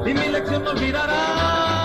y 0.07 0.15
mi 0.15 0.29
lección 0.29 0.63
no 0.63 0.71
olvidarás. 0.71 1.78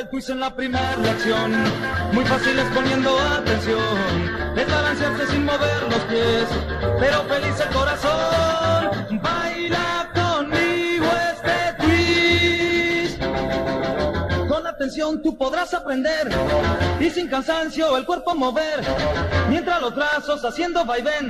Bailar 0.00 0.06
el 0.06 0.08
twist 0.08 0.30
en 0.30 0.40
la 0.40 0.54
primera 0.54 0.96
lección, 0.96 1.52
muy 2.12 2.24
fácil 2.24 2.58
es 2.58 2.64
poniendo 2.74 3.18
atención. 3.18 4.56
Es 4.56 4.70
balancearse 4.70 5.26
sin 5.26 5.44
mover 5.44 5.82
los 5.90 6.00
pies, 6.04 6.46
pero 6.98 7.22
feliz 7.24 7.60
el 7.60 7.68
corazón. 7.68 9.20
Baila 9.22 10.08
conmigo 10.14 11.06
este 11.32 11.84
twist. 11.84 13.22
Con 14.48 14.66
atención 14.66 15.20
tú 15.22 15.36
podrás 15.36 15.74
aprender 15.74 16.28
y 16.98 17.10
sin 17.10 17.28
cansancio 17.28 17.96
el 17.98 18.06
cuerpo 18.06 18.34
mover. 18.34 18.80
Mientras 19.50 19.82
los 19.82 19.94
brazos 19.94 20.42
haciendo 20.44 20.84
vaivén 20.84 21.28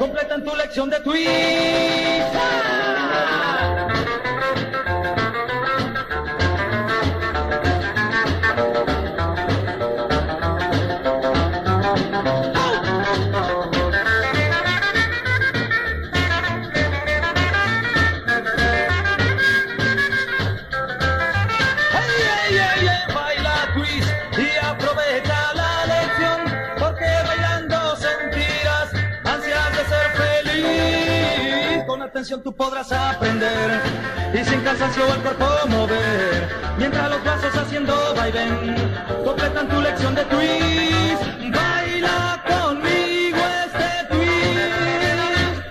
completan 0.00 0.42
tu 0.42 0.56
lección 0.56 0.90
de 0.90 0.98
twist. 1.00 2.32
Tú 32.28 32.52
podrás 32.52 32.92
aprender 32.92 33.80
y 34.32 34.44
sin 34.44 34.60
cansancio 34.60 35.02
el 35.12 35.20
cuerpo 35.22 35.44
mover, 35.68 36.48
mientras 36.78 37.10
los 37.10 37.22
brazos 37.24 37.52
haciendo 37.56 37.92
vaivén 38.14 38.76
completan 39.24 39.68
tu 39.68 39.80
lección 39.80 40.14
de 40.14 40.24
twist. 40.26 41.22
Baila 41.52 42.44
conmigo 42.46 43.38
este 43.64 44.06
twist. 44.08 45.66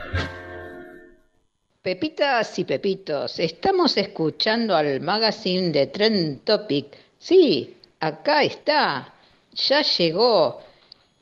Pepitas 1.82 2.60
y 2.60 2.66
pepitos, 2.66 3.40
estamos 3.40 3.96
escuchando 3.96 4.76
al 4.76 5.00
magazine 5.00 5.72
de 5.72 5.88
Trend 5.88 6.44
Topic. 6.44 6.98
Sí, 7.18 7.78
acá 8.02 8.44
está, 8.44 9.14
ya 9.54 9.82
llegó. 9.84 10.62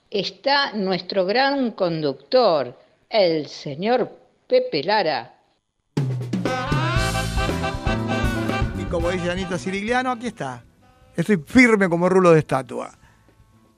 Está 0.09 0.73
nuestro 0.73 1.23
gran 1.23 1.69
conductor, 1.71 2.75
el 3.11 3.45
señor 3.45 4.18
Pepe 4.49 4.83
Lara. 4.83 5.39
Y 8.79 8.83
como 8.85 9.11
dice 9.11 9.29
Anita 9.29 9.59
Sirigliano, 9.59 10.09
aquí 10.09 10.25
está. 10.25 10.63
Estoy 11.15 11.43
firme 11.45 11.87
como 11.87 12.09
rulo 12.09 12.31
de 12.31 12.39
estatua. 12.39 12.97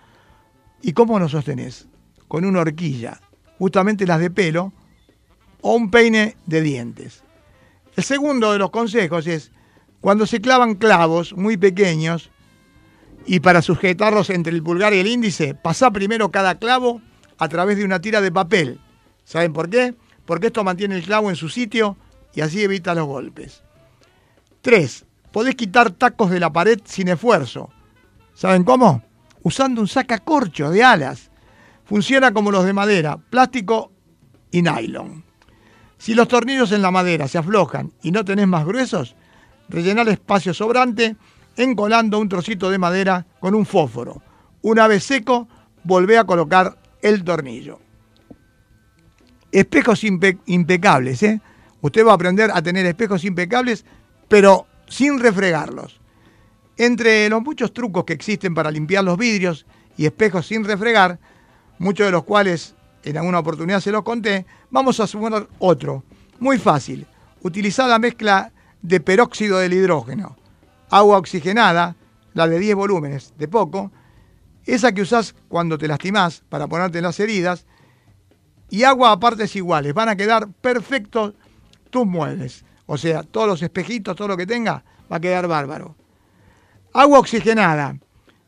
¿Y 0.81 0.93
cómo 0.93 1.19
lo 1.19 1.29
sostenés? 1.29 1.89
Con 2.29 2.45
una 2.45 2.61
horquilla, 2.61 3.21
justamente 3.59 4.07
las 4.07 4.21
de 4.21 4.31
pelo, 4.31 4.73
o 5.61 5.75
un 5.75 5.91
peine 5.91 6.37
de 6.47 6.61
dientes. 6.61 7.25
El 7.97 8.05
segundo 8.05 8.53
de 8.53 8.59
los 8.59 8.71
consejos 8.71 9.27
es, 9.27 9.51
cuando 10.01 10.27
se 10.27 10.41
clavan 10.41 10.75
clavos 10.75 11.33
muy 11.35 11.57
pequeños, 11.57 12.31
y 13.27 13.41
para 13.41 13.63
sujetarlos 13.63 14.31
entre 14.31 14.53
el 14.53 14.63
pulgar 14.63 14.95
y 14.95 14.99
el 14.99 15.07
índice, 15.09 15.55
pasá 15.55 15.91
primero 15.91 16.31
cada 16.31 16.59
clavo 16.59 17.01
a 17.39 17.49
través 17.49 17.77
de 17.77 17.85
una 17.85 18.01
tira 18.01 18.21
de 18.21 18.31
papel. 18.31 18.81
¿Saben 19.25 19.53
por 19.53 19.69
qué? 19.69 19.95
Porque 20.25 20.49
esto 20.49 20.65
mantiene 20.65 20.95
el 20.97 21.03
clavo 21.03 21.29
en 21.29 21.37
su 21.37 21.49
sitio 21.49 21.97
y 22.35 22.41
así 22.41 22.63
evita 22.63 22.95
los 22.95 23.07
golpes. 23.07 23.63
3. 24.63 25.05
Podés 25.33 25.55
quitar 25.55 25.91
tacos 25.91 26.31
de 26.31 26.41
la 26.41 26.53
pared 26.53 26.81
sin 26.85 27.09
esfuerzo. 27.09 27.71
¿Saben 28.35 28.65
cómo? 28.65 29.03
Usando 29.43 29.81
un 29.81 29.89
sacacorcho 29.89 30.71
de 30.71 30.85
alas. 30.85 31.31
Funciona 31.85 32.33
como 32.33 32.51
los 32.51 32.65
de 32.65 32.73
madera, 32.73 33.17
plástico 33.17 33.93
y 34.51 34.63
nylon. 34.63 35.25
Si 35.99 36.15
los 36.15 36.29
tornillos 36.29 36.73
en 36.73 36.83
la 36.83 36.91
madera 36.91 37.29
se 37.29 37.39
aflojan 37.39 37.93
y 38.03 38.11
no 38.11 38.25
tenés 38.25 38.47
más 38.47 38.65
gruesos, 38.65 39.17
rellená 39.69 40.03
el 40.03 40.09
espacio 40.09 40.53
sobrante 40.53 41.17
encolando 41.57 42.19
un 42.19 42.29
trocito 42.29 42.71
de 42.71 42.79
madera 42.79 43.27
con 43.41 43.55
un 43.55 43.67
fósforo. 43.67 44.23
Una 44.63 44.87
vez 44.87 45.05
seco, 45.05 45.49
volvé 45.85 46.19
a 46.19 46.25
colocar 46.25 46.77
el 47.03 47.25
tornillo. 47.25 47.79
Espejos 49.53 50.05
impe- 50.05 50.39
impecables, 50.47 51.23
¿eh? 51.23 51.41
Usted 51.81 52.05
va 52.05 52.13
a 52.13 52.15
aprender 52.15 52.51
a 52.53 52.63
tener 52.63 52.85
espejos 52.87 53.25
impecables, 53.25 53.85
pero 54.29 54.67
sin 54.89 55.21
refregarlos. 55.21 56.01
Entre 56.77 57.29
los 57.29 57.43
muchos 57.43 57.73
trucos 57.73 58.05
que 58.05 58.13
existen 58.13 58.55
para 58.55 58.71
limpiar 58.71 59.05
los 59.05 59.17
vidrios 59.17 59.67
y 59.97 60.05
espejos 60.05 60.47
sin 60.47 60.65
refregar, 60.65 61.19
muchos 61.79 62.07
de 62.07 62.13
los 62.13 62.25
cuales 62.25 62.75
en 63.05 63.17
alguna 63.17 63.39
oportunidad 63.39 63.81
se 63.81 63.93
los 63.93 64.03
conté, 64.03 64.45
vamos 64.71 64.99
a 65.01 65.07
sumar 65.07 65.47
otro. 65.59 66.03
Muy 66.41 66.59
fácil. 66.59 67.07
Utilizar 67.43 67.89
la 67.89 67.99
mezcla 67.99 68.53
de 68.83 69.01
peróxido 69.01 69.59
del 69.59 69.73
hidrógeno, 69.73 70.37
agua 70.91 71.19
oxigenada, 71.19 71.97
la 72.35 72.47
de 72.47 72.59
10 72.59 72.77
volúmenes, 72.77 73.35
de 73.39 73.49
poco, 73.49 73.91
esa 74.65 74.93
que 74.93 75.03
usás 75.03 75.35
cuando 75.49 75.79
te 75.79 75.89
lastimás 75.89 76.43
para 76.49 76.67
ponerte 76.67 76.99
en 76.99 77.05
las 77.05 77.21
heridas, 77.21 77.67
y 78.69 78.83
agua 78.85 79.13
a 79.13 79.21
partes 79.21 79.55
iguales. 79.57 79.95
Van 79.95 80.09
a 80.09 80.17
quedar 80.17 80.49
perfectos 80.49 81.35
tus 81.91 82.07
muebles. 82.07 82.65
O 82.87 82.99
sea, 82.99 83.23
todos 83.23 83.47
los 83.47 83.63
espejitos, 83.63 84.17
todo 84.17 84.29
lo 84.29 84.37
que 84.37 84.47
tenga, 84.47 84.85
va 85.11 85.17
a 85.17 85.21
quedar 85.21 85.47
bárbaro. 85.47 85.97
Agua 86.93 87.19
oxigenada. 87.19 87.97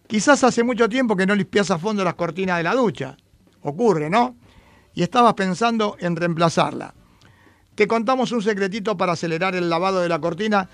Quizás 0.07 0.43
hace 0.43 0.65
mucho 0.65 0.89
tiempo 0.89 1.17
que 1.17 1.27
no 1.27 1.35
limpias 1.35 1.71
a 1.71 1.79
fondo 1.79 2.03
las 2.03 2.15
cortinas 2.15 2.57
de 2.57 2.63
la 2.63 2.75
ducha. 2.75 3.17
Ocurre, 3.63 4.09
¿no? 4.09 4.37
Y 4.95 5.03
estabas 5.03 5.35
pensando 5.35 5.97
en 6.01 6.17
reemplazarla. 6.17 6.95
Te 7.75 7.87
contamos 7.87 8.33
un 8.33 8.43
secretito 8.43 8.97
para 8.97 9.13
acelerar 9.13 9.55
el 9.55 9.71
lavado 9.71 10.01
de 10.01 10.09
la 10.09 10.19
cortina 10.19 10.69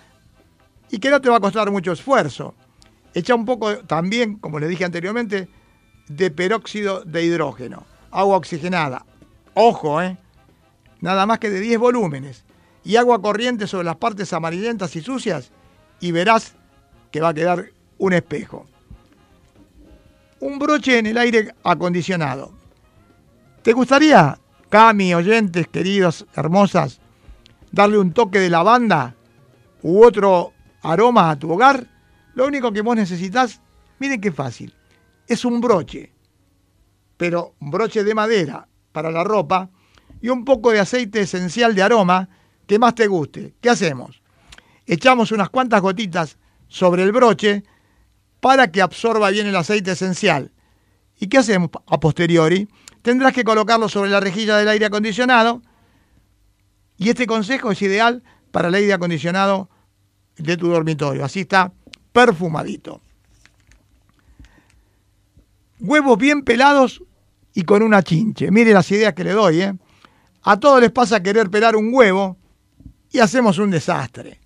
y 0.91 0.99
que 0.99 1.11
no 1.11 1.21
te 1.21 1.29
va 1.29 1.37
a 1.37 1.41
costar 1.41 1.71
mucho 1.71 1.93
esfuerzo. 1.93 2.55
Echa 3.15 3.35
un 3.35 3.45
poco 3.45 3.79
también, 3.79 4.37
como 4.37 4.59
les 4.59 4.69
dije 4.69 4.85
anteriormente, 4.85 5.49
de 6.09 6.31
peróxido 6.31 7.05
de 7.05 7.25
hidrógeno. 7.25 7.87
Agua 8.11 8.37
oxigenada. 8.37 9.05
Ojo, 9.55 10.03
¿eh? 10.03 10.17
Nada 11.01 11.27
más 11.27 11.39
que 11.39 11.51
de 11.51 11.61
10 11.61 11.79
volúmenes. 11.79 12.45
Y 12.85 12.97
agua 12.97 13.23
corriente 13.23 13.67
sobre 13.67 13.85
las 13.85 13.97
partes 13.97 14.33
amarillentas 14.33 14.95
y 14.97 15.01
sucias 15.01 15.51
y 16.01 16.13
verás 16.13 16.55
que 17.11 17.21
va 17.21 17.31
a 17.31 17.35
quedar 17.35 17.67
un 17.99 18.13
espejo. 18.13 18.67
Un 20.41 20.59
broche 20.59 20.99
en 20.99 21.07
el 21.07 21.17
aire 21.17 21.55
acondicionado. 21.63 22.53
¿Te 23.63 23.73
gustaría, 23.73 24.39
Cami, 24.69 25.15
oyentes, 25.15 25.69
queridos, 25.69 26.27
hermosas, 26.35 27.01
darle 27.71 27.99
un 27.99 28.13
toque 28.13 28.41
de 28.41 28.51
lavanda 28.51 29.15
u 29.83 30.05
otro 30.05 30.54
aroma 30.85 31.31
a 31.31 31.39
tu 31.39 31.51
hogar? 31.51 31.87
Lo 32.35 32.47
único 32.47 32.73
que 32.73 32.83
vos 32.83 32.95
necesitas, 32.95 33.61
miren 33.99 34.21
qué 34.21 34.31
fácil, 34.31 34.75
es 35.27 35.45
un 35.45 35.61
broche, 35.61 36.13
pero 37.17 37.55
un 37.61 37.71
broche 37.71 38.05
de 38.05 38.15
madera 38.15 38.69
para 38.93 39.11
la 39.11 39.25
ropa 39.25 39.71
y 40.21 40.29
un 40.29 40.45
poco 40.45 40.71
de 40.71 40.81
aceite 40.81 41.23
esencial 41.23 41.75
de 41.75 41.83
aroma 41.83 42.29
que 42.67 42.79
más 42.79 42.95
te 42.95 43.07
guste. 43.07 43.55
¿Qué 43.61 43.71
hacemos? 43.71 44.23
Echamos 44.87 45.33
unas 45.33 45.51
cuantas 45.51 45.81
gotitas 45.81 46.39
sobre 46.69 47.03
el 47.03 47.13
broche 47.13 47.65
para 48.41 48.71
que 48.71 48.83
absorba 48.83 49.31
bien 49.31 49.47
el 49.47 49.57
aceite 49.57 49.93
esencial. 49.93 50.53
¿Y 51.19 51.29
qué 51.29 51.39
hacemos 51.39 51.71
a 51.87 52.01
posteriori? 52.01 52.69
Tendrás 53.03 53.33
que 53.33 53.45
colocarlo 53.45 53.89
sobre 53.89 54.11
la 54.11 54.21
rejilla 54.21 54.57
del 54.57 54.69
aire 54.69 54.87
acondicionado 54.87 55.63
y 56.97 57.09
este 57.09 57.27
consejo 57.27 57.71
es 57.71 57.83
ideal 57.83 58.23
para 58.51 58.69
el 58.69 58.75
aire 58.75 58.93
acondicionado 58.93 59.69
de 60.37 60.57
tu 60.57 60.69
dormitorio. 60.69 61.25
Así 61.25 61.41
está 61.41 61.73
perfumadito. 62.13 63.01
Huevos 65.81 66.19
bien 66.19 66.43
pelados 66.43 67.03
y 67.55 67.63
con 67.63 67.83
una 67.83 68.03
chinche. 68.03 68.51
Mire 68.51 68.73
las 68.73 68.91
ideas 68.91 69.15
que 69.15 69.25
le 69.25 69.33
doy, 69.33 69.61
¿eh? 69.63 69.75
A 70.43 70.59
todos 70.59 70.81
les 70.81 70.91
pasa 70.91 71.23
querer 71.23 71.51
pelar 71.51 71.77
un 71.77 71.93
huevo 71.93 72.37
y 73.11 73.21
hacemos 73.21 73.59
un 73.59 73.71
desastre. 73.71 74.41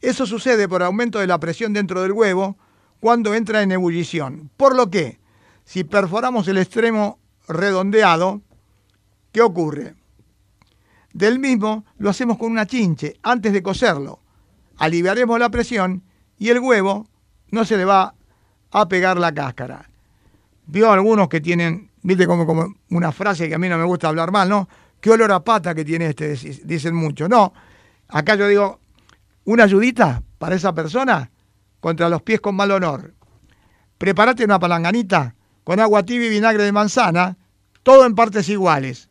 Eso 0.00 0.26
sucede 0.26 0.68
por 0.68 0.82
aumento 0.82 1.18
de 1.18 1.26
la 1.26 1.38
presión 1.38 1.72
dentro 1.72 2.02
del 2.02 2.12
huevo 2.12 2.56
cuando 3.00 3.34
entra 3.34 3.62
en 3.62 3.72
ebullición. 3.72 4.50
Por 4.56 4.76
lo 4.76 4.90
que, 4.90 5.18
si 5.64 5.84
perforamos 5.84 6.46
el 6.48 6.58
extremo 6.58 7.18
redondeado, 7.48 8.42
¿qué 9.32 9.40
ocurre? 9.40 9.94
Del 11.12 11.38
mismo 11.38 11.84
lo 11.98 12.10
hacemos 12.10 12.38
con 12.38 12.50
una 12.52 12.66
chinche 12.66 13.16
antes 13.22 13.52
de 13.52 13.62
cocerlo. 13.62 14.20
Aliviaremos 14.78 15.38
la 15.38 15.50
presión 15.50 16.02
y 16.38 16.48
el 16.50 16.58
huevo 16.60 17.06
no 17.50 17.64
se 17.64 17.76
le 17.76 17.84
va 17.84 18.14
a 18.70 18.88
pegar 18.88 19.16
la 19.18 19.32
cáscara. 19.32 19.88
Vio 20.66 20.90
algunos 20.90 21.28
que 21.28 21.40
tienen, 21.40 21.90
viste 22.02 22.26
como, 22.26 22.46
como 22.46 22.74
una 22.90 23.12
frase 23.12 23.48
que 23.48 23.54
a 23.54 23.58
mí 23.58 23.68
no 23.68 23.78
me 23.78 23.84
gusta 23.84 24.08
hablar 24.08 24.32
mal, 24.32 24.48
¿no? 24.48 24.68
¿Qué 25.00 25.10
olor 25.10 25.32
a 25.32 25.40
pata 25.40 25.74
que 25.74 25.84
tiene 25.84 26.06
este? 26.06 26.34
Dicen 26.64 26.94
mucho. 26.94 27.28
No, 27.28 27.52
acá 28.08 28.34
yo 28.36 28.48
digo, 28.48 28.80
una 29.44 29.64
ayudita 29.64 30.22
para 30.38 30.56
esa 30.56 30.74
persona 30.74 31.30
contra 31.80 32.08
los 32.08 32.22
pies 32.22 32.40
con 32.40 32.56
mal 32.56 32.70
honor. 32.70 33.12
Prepárate 33.98 34.44
una 34.44 34.58
palanganita 34.58 35.34
con 35.62 35.80
agua 35.80 36.02
tibia 36.04 36.26
y 36.26 36.30
vinagre 36.30 36.64
de 36.64 36.72
manzana, 36.72 37.36
todo 37.82 38.06
en 38.06 38.14
partes 38.14 38.48
iguales. 38.48 39.08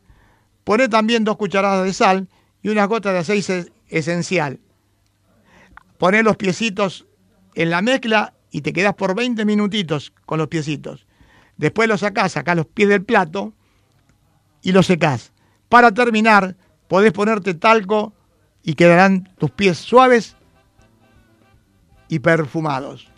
Poné 0.64 0.88
también 0.88 1.24
dos 1.24 1.36
cucharadas 1.36 1.84
de 1.84 1.92
sal 1.92 2.28
y 2.62 2.70
unas 2.70 2.88
gotas 2.88 3.12
de 3.12 3.18
aceite 3.20 3.72
esencial. 3.88 4.58
Poné 5.98 6.22
los 6.22 6.36
piecitos 6.36 7.06
en 7.54 7.70
la 7.70 7.82
mezcla 7.82 8.34
y 8.50 8.60
te 8.60 8.72
quedas 8.72 8.94
por 8.94 9.14
20 9.14 9.44
minutitos 9.44 10.12
con 10.26 10.38
los 10.38 10.48
piecitos. 10.48 11.06
Después 11.56 11.88
los 11.88 12.00
sacás, 12.00 12.32
sacás 12.32 12.56
los 12.56 12.66
pies 12.66 12.88
del 12.88 13.04
plato 13.04 13.52
y 14.62 14.72
los 14.72 14.86
secás. 14.86 15.32
Para 15.68 15.92
terminar, 15.92 16.56
podés 16.88 17.12
ponerte 17.12 17.54
talco 17.54 18.12
y 18.62 18.74
quedarán 18.74 19.28
tus 19.38 19.50
pies 19.50 19.78
suaves 19.78 20.36
y 22.08 22.18
perfumados. 22.18 23.08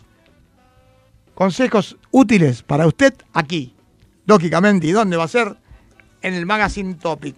Consejos 1.33 1.97
útiles 2.11 2.63
para 2.63 2.87
usted 2.87 3.13
aquí, 3.33 3.75
lógicamente. 4.25 4.87
¿Y 4.87 4.91
dónde 4.91 5.17
va 5.17 5.25
a 5.25 5.27
ser? 5.27 5.55
En 6.21 6.33
el 6.33 6.45
Magazine 6.45 6.95
Topic. 6.95 7.35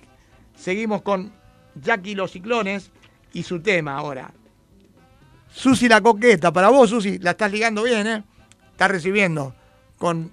Seguimos 0.56 1.02
con 1.02 1.34
Jackie 1.76 2.16
los 2.16 2.32
Ciclones 2.32 2.92
y 3.34 3.44
su 3.44 3.62
tema 3.62 3.98
ahora. 3.98 4.34
Susi 5.52 5.88
la 5.90 6.02
coqueta, 6.02 6.54
para 6.54 6.70
vos 6.70 6.90
Susi, 6.90 7.20
la 7.20 7.32
estás 7.32 7.52
ligando 7.52 7.84
bien, 7.84 8.08
¿eh? 8.08 8.24
Estás 8.72 8.92
recibiendo 8.92 9.54
con 9.98 10.32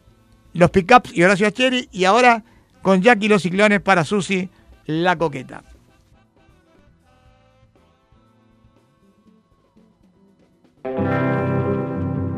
los 0.53 0.71
pickups 0.71 1.13
y 1.15 1.23
Horacio 1.23 1.47
Acheri 1.47 1.89
y 1.93 2.05
ahora 2.05 2.45
con 2.83 3.03
Jackie 3.03 3.29
los 3.29 3.43
Ciclones 3.43 3.81
para 3.81 4.05
Susi 4.05 4.49
la 4.87 5.17
coqueta. 5.17 5.63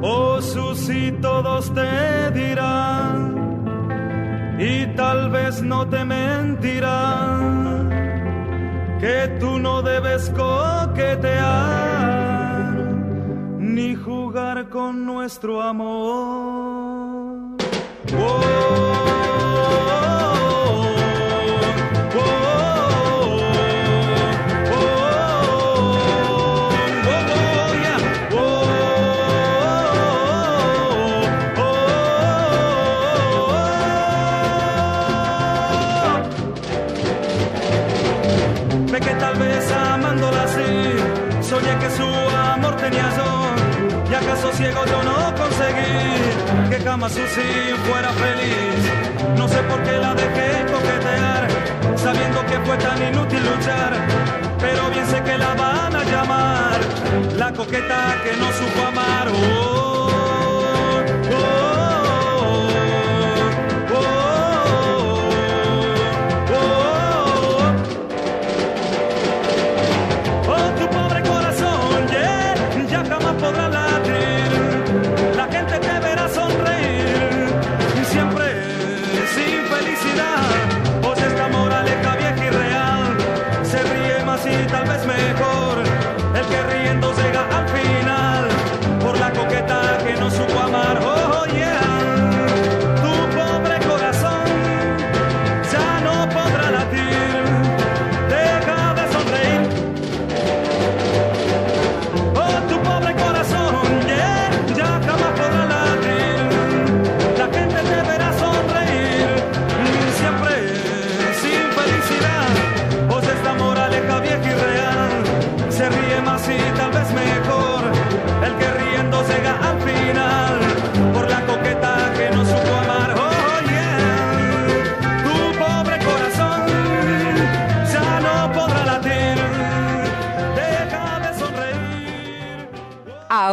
Oh 0.00 0.40
Susi, 0.40 1.12
todos 1.20 1.74
te 1.74 2.30
dirán 2.30 3.36
y 4.58 4.86
tal 4.96 5.30
vez 5.30 5.62
no 5.62 5.88
te 5.88 6.04
mentirán 6.04 7.88
que 9.00 9.36
tú 9.38 9.58
no 9.58 9.82
debes 9.82 10.30
coquetear 10.30 12.17
ni 13.68 13.94
jugar 13.94 14.68
con 14.70 15.04
nuestro 15.04 15.60
amor. 15.60 17.38
Oh, 18.18 18.58
que 39.00 39.14
tal 39.14 39.36
vez 39.36 39.70
amándola 39.70 40.42
así, 40.42 40.62
soñé 41.40 41.78
que 41.78 41.90
su 41.90 42.02
amor 42.52 42.74
tenía. 42.76 43.08
Acaso 44.20 44.50
ciego 44.52 44.84
yo 44.84 45.00
no 45.04 45.32
conseguí 45.36 46.68
que 46.70 46.80
jamás 46.80 47.12
Susi 47.12 47.72
fuera 47.86 48.10
feliz. 48.24 48.80
No 49.36 49.46
sé 49.46 49.58
por 49.62 49.80
qué 49.84 49.92
la 49.92 50.12
dejé 50.12 50.66
coquetear, 50.72 51.48
sabiendo 51.96 52.44
que 52.46 52.58
fue 52.66 52.76
tan 52.78 53.00
inútil 53.00 53.40
luchar. 53.44 53.92
Pero 54.58 54.90
bien 54.90 55.06
sé 55.06 55.22
que 55.22 55.38
la 55.38 55.54
van 55.54 55.94
a 55.94 56.02
llamar 56.02 56.80
la 57.36 57.52
coqueta 57.52 58.16
que 58.24 58.36
no 58.36 58.46
supo 58.58 58.86
amar. 58.88 59.28
Oh, 59.28 59.77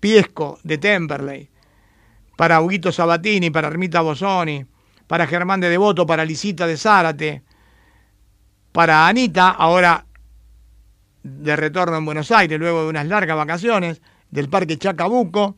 Piesco 0.01 0.59
de 0.65 0.77
Temperley, 0.77 1.49
para 2.35 2.59
Huguito 2.59 2.91
Sabatini, 2.91 3.51
para 3.51 3.69
Ermita 3.69 4.01
Bosoni, 4.01 4.65
para 5.07 5.27
Germán 5.27 5.61
de 5.61 5.69
Devoto, 5.69 6.05
para 6.05 6.25
Lisita 6.25 6.67
de 6.67 6.75
Zárate, 6.75 7.41
para 8.73 9.07
Anita, 9.07 9.51
ahora 9.51 10.05
de 11.23 11.55
retorno 11.55 11.95
en 11.95 12.03
Buenos 12.03 12.31
Aires, 12.31 12.59
luego 12.59 12.83
de 12.83 12.89
unas 12.89 13.07
largas 13.07 13.37
vacaciones, 13.37 14.01
del 14.29 14.49
Parque 14.49 14.77
Chacabuco, 14.77 15.55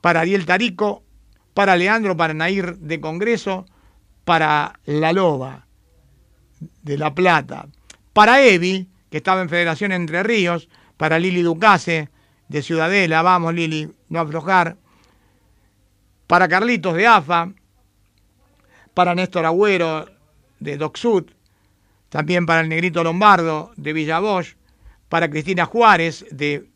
para 0.00 0.20
Ariel 0.20 0.46
Tarico, 0.46 1.02
para 1.52 1.74
Leandro, 1.74 2.16
para 2.16 2.32
Nair 2.32 2.76
de 2.76 3.00
Congreso, 3.00 3.66
para 4.24 4.78
La 4.84 5.12
Loba 5.12 5.66
de 6.84 6.96
La 6.96 7.12
Plata, 7.12 7.66
para 8.12 8.40
Evi, 8.40 8.88
que 9.10 9.16
estaba 9.16 9.42
en 9.42 9.48
Federación 9.48 9.90
Entre 9.90 10.22
Ríos, 10.22 10.68
para 10.96 11.18
Lili 11.18 11.42
Ducase 11.42 12.08
de 12.48 12.62
Ciudadela, 12.62 13.22
vamos 13.22 13.54
Lili, 13.54 13.92
no 14.08 14.20
aflojar, 14.20 14.76
para 16.26 16.48
Carlitos 16.48 16.94
de 16.94 17.06
AFA, 17.06 17.52
para 18.94 19.14
Néstor 19.14 19.46
Agüero 19.46 20.06
de 20.58 20.76
Docsud, 20.76 21.24
también 22.08 22.46
para 22.46 22.60
el 22.60 22.68
Negrito 22.68 23.04
Lombardo 23.04 23.72
de 23.76 23.92
Villa 23.92 24.20
Bosch, 24.20 24.56
para 25.08 25.30
Cristina 25.30 25.66
Juárez 25.66 26.24
de 26.30 26.68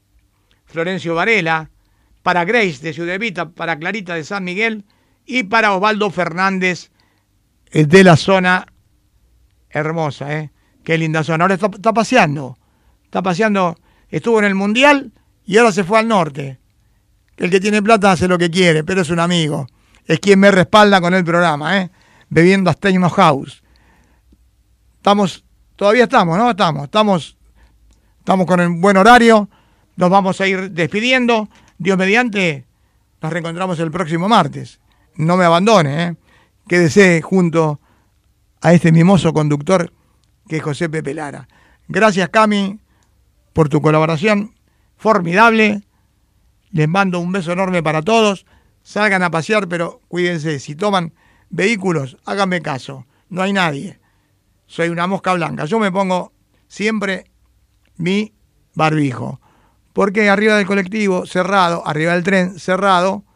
Florencio 0.67 1.15
Varela, 1.15 1.71
para 2.23 2.45
Grace 2.45 2.83
de 2.83 2.93
Ciudad 2.93 3.15
Evita, 3.15 3.51
para 3.51 3.79
Clarita 3.79 4.15
de 4.15 4.25
San 4.25 4.45
Miguel. 4.45 4.85
Y 5.27 5.45
para 5.45 5.75
Osvaldo 5.75 6.11
Fernández 6.11 6.91
eh, 7.71 7.85
de 7.85 8.05
la 8.05 8.17
zona 8.17 8.67
hermosa, 9.69 10.37
¿eh? 10.37 10.51
Qué 10.83 10.99
linda 10.99 11.23
zona. 11.23 11.45
Ahora 11.45 11.55
está 11.55 11.93
paseando, 11.93 12.59
está 13.05 13.23
paseando, 13.23 13.77
estuvo 14.11 14.39
en 14.39 14.45
el 14.45 14.55
Mundial 14.55 15.13
y 15.47 15.59
ahora 15.59 15.73
se 15.73 15.85
fue 15.85 15.99
al 15.99 16.09
norte. 16.09 16.59
El 17.37 17.51
que 17.51 17.61
tiene 17.61 17.83
plata 17.83 18.13
hace 18.13 18.29
lo 18.29 18.39
que 18.39 18.51
quiere, 18.51 18.85
pero 18.85 19.01
es 19.01 19.11
un 19.11 19.21
amigo. 19.21 19.67
Es 20.05 20.21
quien 20.21 20.39
me 20.39 20.51
respalda 20.51 21.01
con 21.01 21.15
el 21.15 21.25
programa, 21.25 21.79
¿eh? 21.79 21.91
Bebiendo 22.29 22.73
Techno 22.75 23.09
House. 23.09 23.63
Estamos, 24.97 25.45
todavía 25.77 26.05
estamos, 26.05 26.37
¿no? 26.37 26.51
Estamos, 26.51 26.85
estamos, 26.85 27.39
estamos 28.19 28.47
con 28.47 28.61
el 28.61 28.69
buen 28.69 28.97
horario. 28.97 29.49
Nos 29.97 30.11
vamos 30.11 30.41
a 30.41 30.47
ir 30.47 30.71
despidiendo. 30.71 31.49
Dios 31.79 31.97
mediante, 31.97 32.67
nos 33.23 33.33
reencontramos 33.33 33.79
el 33.81 33.91
próximo 33.91 34.29
martes. 34.29 34.81
No 35.17 35.37
me 35.37 35.45
abandone, 35.45 36.05
¿eh? 36.05 36.17
Quédese 36.69 37.23
junto 37.23 37.81
a 38.61 38.73
este 38.75 38.93
mimoso 38.93 39.33
conductor 39.33 39.93
que 40.51 40.57
es 40.57 40.63
José 40.63 40.89
Pepe 40.89 41.15
Lara. 41.15 41.47
Gracias, 41.87 42.29
Cami, 42.29 42.80
por 43.61 43.69
tu 43.69 43.83
colaboración 43.83 44.55
formidable. 44.97 45.83
Les 46.71 46.89
mando 46.89 47.21
un 47.21 47.31
beso 47.31 47.53
enorme 47.53 47.83
para 47.83 48.01
todos. 48.01 48.47
Salgan 48.83 49.23
a 49.23 49.31
pasear, 49.31 49.69
pero 49.69 50.01
cuídense. 50.09 50.59
Si 50.61 50.75
toman 50.75 51.13
vehículos, 51.51 52.17
háganme 52.25 52.63
caso. 52.63 53.05
No 53.29 53.43
hay 53.43 53.53
nadie. 53.53 54.01
Soy 54.65 54.89
una 54.89 55.07
mosca 55.07 55.35
blanca. 55.35 55.67
Yo 55.67 55.79
me 55.79 55.93
pongo 55.93 56.33
siempre 56.69 57.31
mi 57.99 58.33
barbijo. 58.75 59.43
Porque 59.93 60.31
arriba 60.31 60.57
del 60.57 60.65
colectivo 60.65 61.27
cerrado, 61.27 61.87
arriba 61.87 62.15
del 62.15 62.25
tren 62.25 62.59
cerrado, 62.59 63.27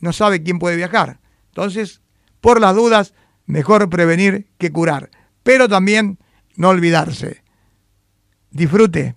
no 0.00 0.12
sabe 0.12 0.42
quién 0.42 0.58
puede 0.58 0.76
viajar. 0.76 1.20
Entonces, 1.46 2.02
por 2.42 2.60
las 2.60 2.76
dudas, 2.76 3.14
mejor 3.46 3.88
prevenir 3.88 4.50
que 4.58 4.72
curar. 4.72 5.08
Pero 5.42 5.70
también 5.70 6.18
no 6.54 6.68
olvidarse. 6.68 7.42
Disfrute, 8.50 9.16